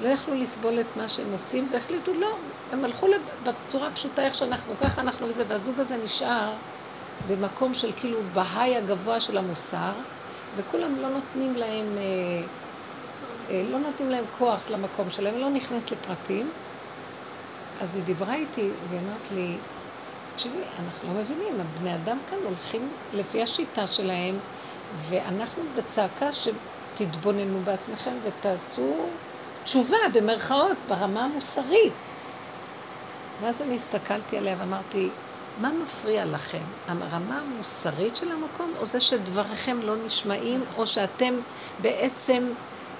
[0.02, 2.36] לא יכלו לסבול את מה שהם עושים, והחליטו לא,
[2.72, 3.06] הם הלכו
[3.44, 6.52] בצורה פשוטה איך שאנחנו, ככה אנחנו וזה, והזוג הזה נשאר
[7.28, 9.92] במקום של כאילו בהאי הגבוה של המוסר,
[10.56, 12.02] וכולם לא נותנים להם, אה,
[13.50, 16.50] אה, לא נותנים להם כוח למקום שלהם, לא נכנס לפרטים,
[17.80, 19.56] אז היא דיברה איתי ואמרת לי,
[20.36, 24.38] תקשיבי, אנחנו לא מבינים, הבני אדם כאן הולכים לפי השיטה שלהם,
[24.98, 28.94] ואנחנו בצעקה שתתבוננו בעצמכם ותעשו
[29.64, 31.92] תשובה, במרכאות, ברמה המוסרית.
[33.40, 35.08] ואז אני הסתכלתי עליה ואמרתי,
[35.60, 36.62] מה מפריע לכם?
[36.88, 41.34] הרמה המוסרית של המקום, או זה שדבריכם לא נשמעים, או שאתם
[41.82, 42.52] בעצם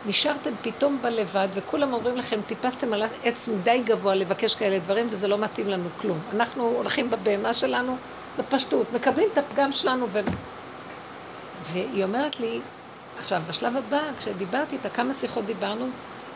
[0.07, 5.29] נשארתם פתאום בלבד, וכולם אומרים לכם, טיפסתם על עץ מדי גבוה לבקש כאלה דברים, וזה
[5.29, 6.19] לא מתאים לנו כלום.
[6.33, 7.97] אנחנו הולכים בבהמה שלנו,
[8.39, 10.21] בפשטות, מקבלים את הפגם שלנו, ו...
[11.63, 12.61] והיא אומרת לי,
[13.19, 15.89] עכשיו, בשלב הבא, כשדיברתי איתה, כמה שיחות דיברנו,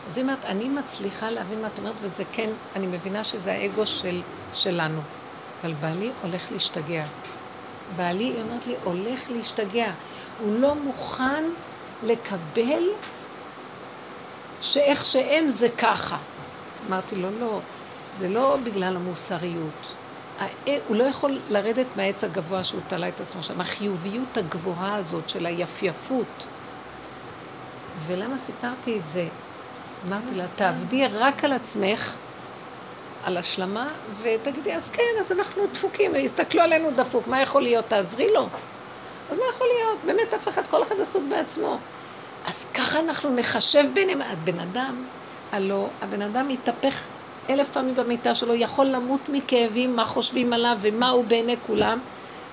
[0.07, 3.87] אז היא אומרת, אני מצליחה להבין מה את אומרת, וזה כן, אני מבינה שזה האגו
[3.87, 4.21] של,
[4.53, 5.01] שלנו.
[5.61, 7.03] אבל בעלי הולך להשתגע.
[7.95, 9.91] בעלי, היא אומרת לי, הולך להשתגע.
[10.39, 11.43] הוא לא מוכן
[12.03, 12.83] לקבל
[14.61, 16.17] שאיך שהם זה ככה.
[16.89, 17.59] אמרתי לו, לא,
[18.17, 19.93] זה לא בגלל המוסריות.
[20.87, 23.61] הוא לא יכול לרדת מהעץ הגבוה שהוא תלה את עצמו שם.
[23.61, 26.45] החיוביות הגבוהה הזאת של היפייפות.
[28.05, 29.27] ולמה סיפרתי את זה?
[30.07, 32.15] אמרתי לה, תעבדי רק על עצמך,
[33.23, 33.87] על השלמה,
[34.21, 37.85] ותגידי, אז כן, אז אנחנו דפוקים, ויסתכלו עלינו דפוק, מה יכול להיות?
[37.85, 38.47] תעזרי לו.
[39.31, 39.97] אז מה יכול להיות?
[40.05, 41.77] באמת אף אחד, כל אחד עסוק בעצמו.
[42.45, 44.21] אז ככה אנחנו נחשב ביניהם.
[44.21, 45.05] הבן אדם,
[45.51, 47.07] הלא, הבן אדם מתהפך
[47.49, 51.99] אלף פעמים במיטה שלו, יכול למות מכאבים, מה חושבים עליו ומה הוא בעיני כולם,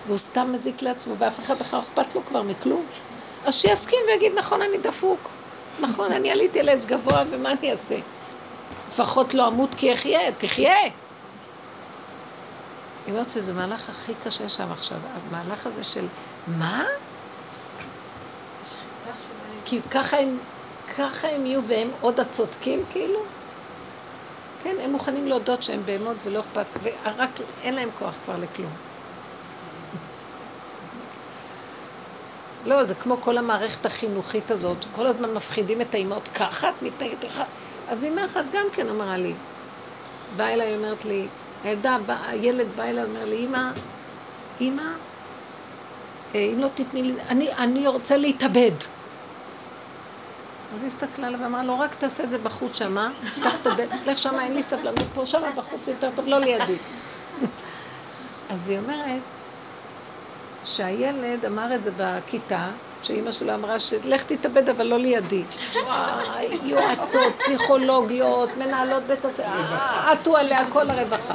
[0.06, 2.84] והוא סתם מזיק לעצמו, ואף אחד בכלל אכפת לו כבר מכלום.
[3.44, 5.30] אז שיסכים ויגיד, נכון, אני דפוק.
[5.80, 7.96] נכון, אני עליתי על עץ גבוה, ומה אני אעשה?
[8.88, 10.76] לפחות לא אמות כי אחיה, תחיה.
[10.82, 10.92] היא
[13.14, 14.98] אומרת שזה מהלך הכי קשה שם עכשיו,
[15.30, 16.06] המהלך הזה של
[16.46, 16.84] מה?
[19.68, 20.38] כי ככה הם,
[20.98, 23.18] ככה הם יהיו והם עוד הצודקים כאילו?
[24.62, 27.30] כן, הם מוכנים להודות שהם בהמות ולא אכפת, ורק
[27.62, 28.70] אין להם כוח כבר לכלום.
[32.66, 37.24] לא, זה כמו כל המערכת החינוכית הזאת, שכל הזמן מפחידים את האימהות, ככה את מתנגדת
[37.24, 37.42] לך.
[37.88, 39.34] אז אימא אחת גם כן אמרה לי,
[40.36, 41.28] באה אליי, אומרת לי,
[41.64, 41.96] הילדה,
[42.28, 43.70] הילד בא אליי, אומר לי, אימא,
[44.60, 44.82] אימא,
[46.34, 48.97] אה, אם לא תתני לי, אני, אני רוצה להתאבד.
[50.74, 54.06] אז היא הסתכלה עליו ואמרה לו, רק תעשה את זה בחוץ שמה, תפתח את הדלת,
[54.06, 56.76] לך שמה, אין לי סבלנות פה, שמה בחוץ יותר טוב, לא לידי.
[58.50, 59.20] אז היא אומרת
[60.64, 62.66] שהילד אמר את זה בכיתה,
[63.02, 65.44] שאימא שלו אמרה שלך תתאבד אבל לא לידי.
[65.74, 69.76] וואי, יועצות, פסיכולוגיות, מנהלות בית הספר,
[70.06, 71.34] עטו עליה כל הרווחה.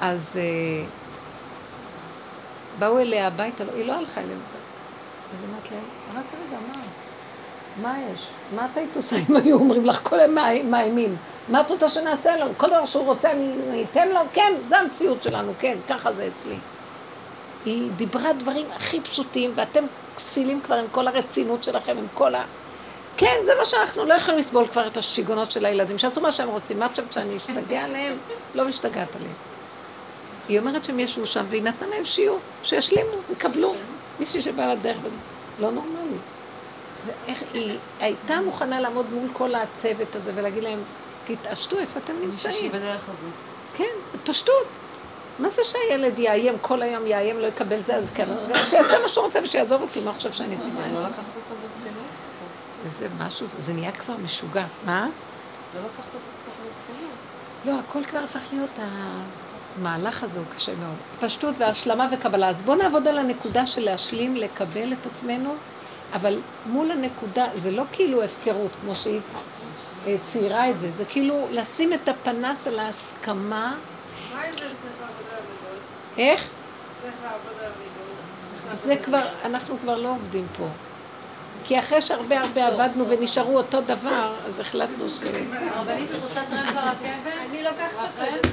[0.00, 0.86] אז אה,
[2.78, 4.40] באו אליה הביתה, לא, היא לא הלכה אליהם.
[5.32, 5.82] אז אמרת להם?
[7.82, 8.20] מה יש?
[8.54, 10.34] מה את היית עושה אם היו אומרים לך כל הם
[10.70, 11.16] מאיימים?
[11.48, 12.46] מה את רוצה שנעשה לו?
[12.56, 14.20] כל דבר שהוא רוצה אני אתן לו?
[14.32, 16.56] כן, זה המציאות שלנו, כן, ככה זה אצלי.
[17.64, 19.84] היא דיברה דברים הכי פשוטים, ואתם
[20.16, 22.44] כסילים כבר עם כל הרצינות שלכם, עם כל ה...
[23.16, 26.48] כן, זה מה שאנחנו לא יכולים לסבול כבר את השיגונות של הילדים, שיעשו מה שהם
[26.48, 26.78] רוצים.
[26.78, 28.16] מה את חושבת שאני אשתגע עליהם?
[28.54, 29.32] לא משתגעת עליהם.
[30.48, 33.74] היא אומרת שהם ישבו שם, והיא נתנה להם שיעור, שישלימו, יקבלו.
[34.20, 34.96] מישהי שבאה לדרך,
[35.60, 36.16] לא נורמלי.
[37.06, 40.78] ואיך היא הייתה מוכנה לעמוד מול כל הצוות הזה ולהגיד להם,
[41.24, 42.54] תתעשתו, איפה אתם נמצאים?
[42.54, 43.26] מישהי בדרך הזו.
[43.74, 44.66] כן, פשטות.
[45.38, 48.28] מה זה שהילד יאיים, כל היום יאיים, לא יקבל זה, אז כן,
[48.64, 50.92] שיעשה מה שהוא רוצה ושיעזוב אותי, מה חושב שאני מבינה?
[50.92, 52.06] לא לקחת אותו ברצינות?
[52.88, 54.64] זה משהו, זה נהיה כבר משוגע.
[54.86, 55.08] מה?
[55.74, 57.16] לא לקחת אותו ברצינות.
[57.64, 58.70] לא, הכל כבר הפך להיות,
[59.78, 60.96] המהלך הזה הוא קשה מאוד.
[61.20, 62.48] פשטות והשלמה וקבלה.
[62.48, 65.54] אז בואו נעבוד על הנקודה של להשלים, לקבל את עצמנו,
[66.12, 69.20] אבל מול הנקודה, זה לא כאילו הפקרות, כמו שהיא
[70.06, 73.74] אה, ציירה את זה, זה כאילו לשים את הפנס על ההסכמה.
[74.34, 76.18] מה עם זה צריך לעבוד על המידות?
[76.18, 76.48] איך?
[77.02, 78.76] צריך לעבוד על המידות.
[78.78, 80.66] זה כבר, אנחנו כבר לא עובדים פה.
[81.64, 85.22] כי אחרי שהרבה הרבה עבדנו ונשארו אותו דבר, אז החלטנו ש...
[85.22, 87.32] הרבנית, את רוצה טרמפ לרכבת?
[87.50, 88.52] אני לוקחת בסדר.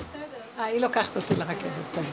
[0.60, 2.06] אה, היא לוקחת אותי לרכבת, טוב.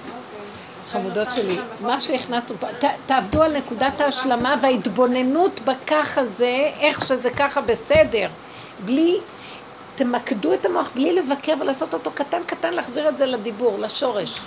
[0.92, 2.66] חמודות שלי, מה שהכנסנו פה,
[3.06, 8.28] תעבדו על נקודת ההשלמה וההתבוננות בכך הזה, איך שזה ככה בסדר.
[8.84, 9.20] בלי,
[9.94, 14.40] תמקדו את המוח, בלי לבקר ולעשות אותו קטן קטן, להחזיר את זה לדיבור, לשורש.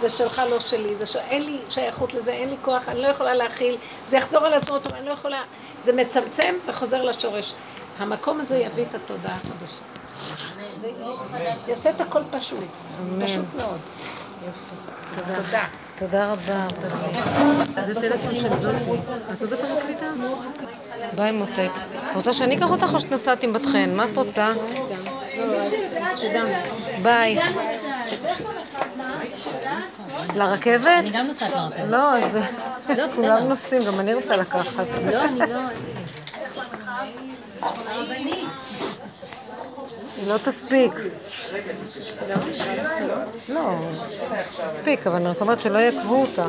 [0.00, 1.18] זה שלך, לא שלי, זה של...
[1.18, 3.76] אין לי שייכות לזה, אין לי כוח, אני לא יכולה להכיל,
[4.08, 5.42] זה יחזור על עצמו, אני לא יכולה,
[5.82, 7.54] זה מצמצם וחוזר לשורש.
[7.98, 9.82] המקום הזה יביא את התודעה החדשה.
[10.80, 10.90] זה
[11.68, 12.58] יעשה את הכל פשוט,
[13.24, 13.78] פשוט מאוד.
[15.26, 15.64] תודה.
[15.98, 16.66] תודה רבה.
[17.82, 18.90] זה טלפון של זאתי.
[19.32, 20.06] את עוד פעם מקליטה?
[21.14, 21.70] ביי מותק.
[22.10, 23.94] את רוצה שאני אקח אותך או שאת נוסעת עם בת חן?
[23.96, 24.52] מה את רוצה?
[27.02, 27.38] ביי.
[30.34, 30.86] לרכבת?
[30.86, 31.88] אני גם נוסעת לרכבת.
[31.88, 32.38] לא, אז
[32.84, 33.06] בסדר.
[33.14, 34.86] כולם נוסעים, גם אני רוצה לקחת.
[35.12, 35.60] לא, אני לא...
[40.20, 40.92] היא לא תספיק.
[43.48, 43.74] לא,
[44.66, 46.42] תספיק, אבל אני רק אומרת שלא יעכבו אותה.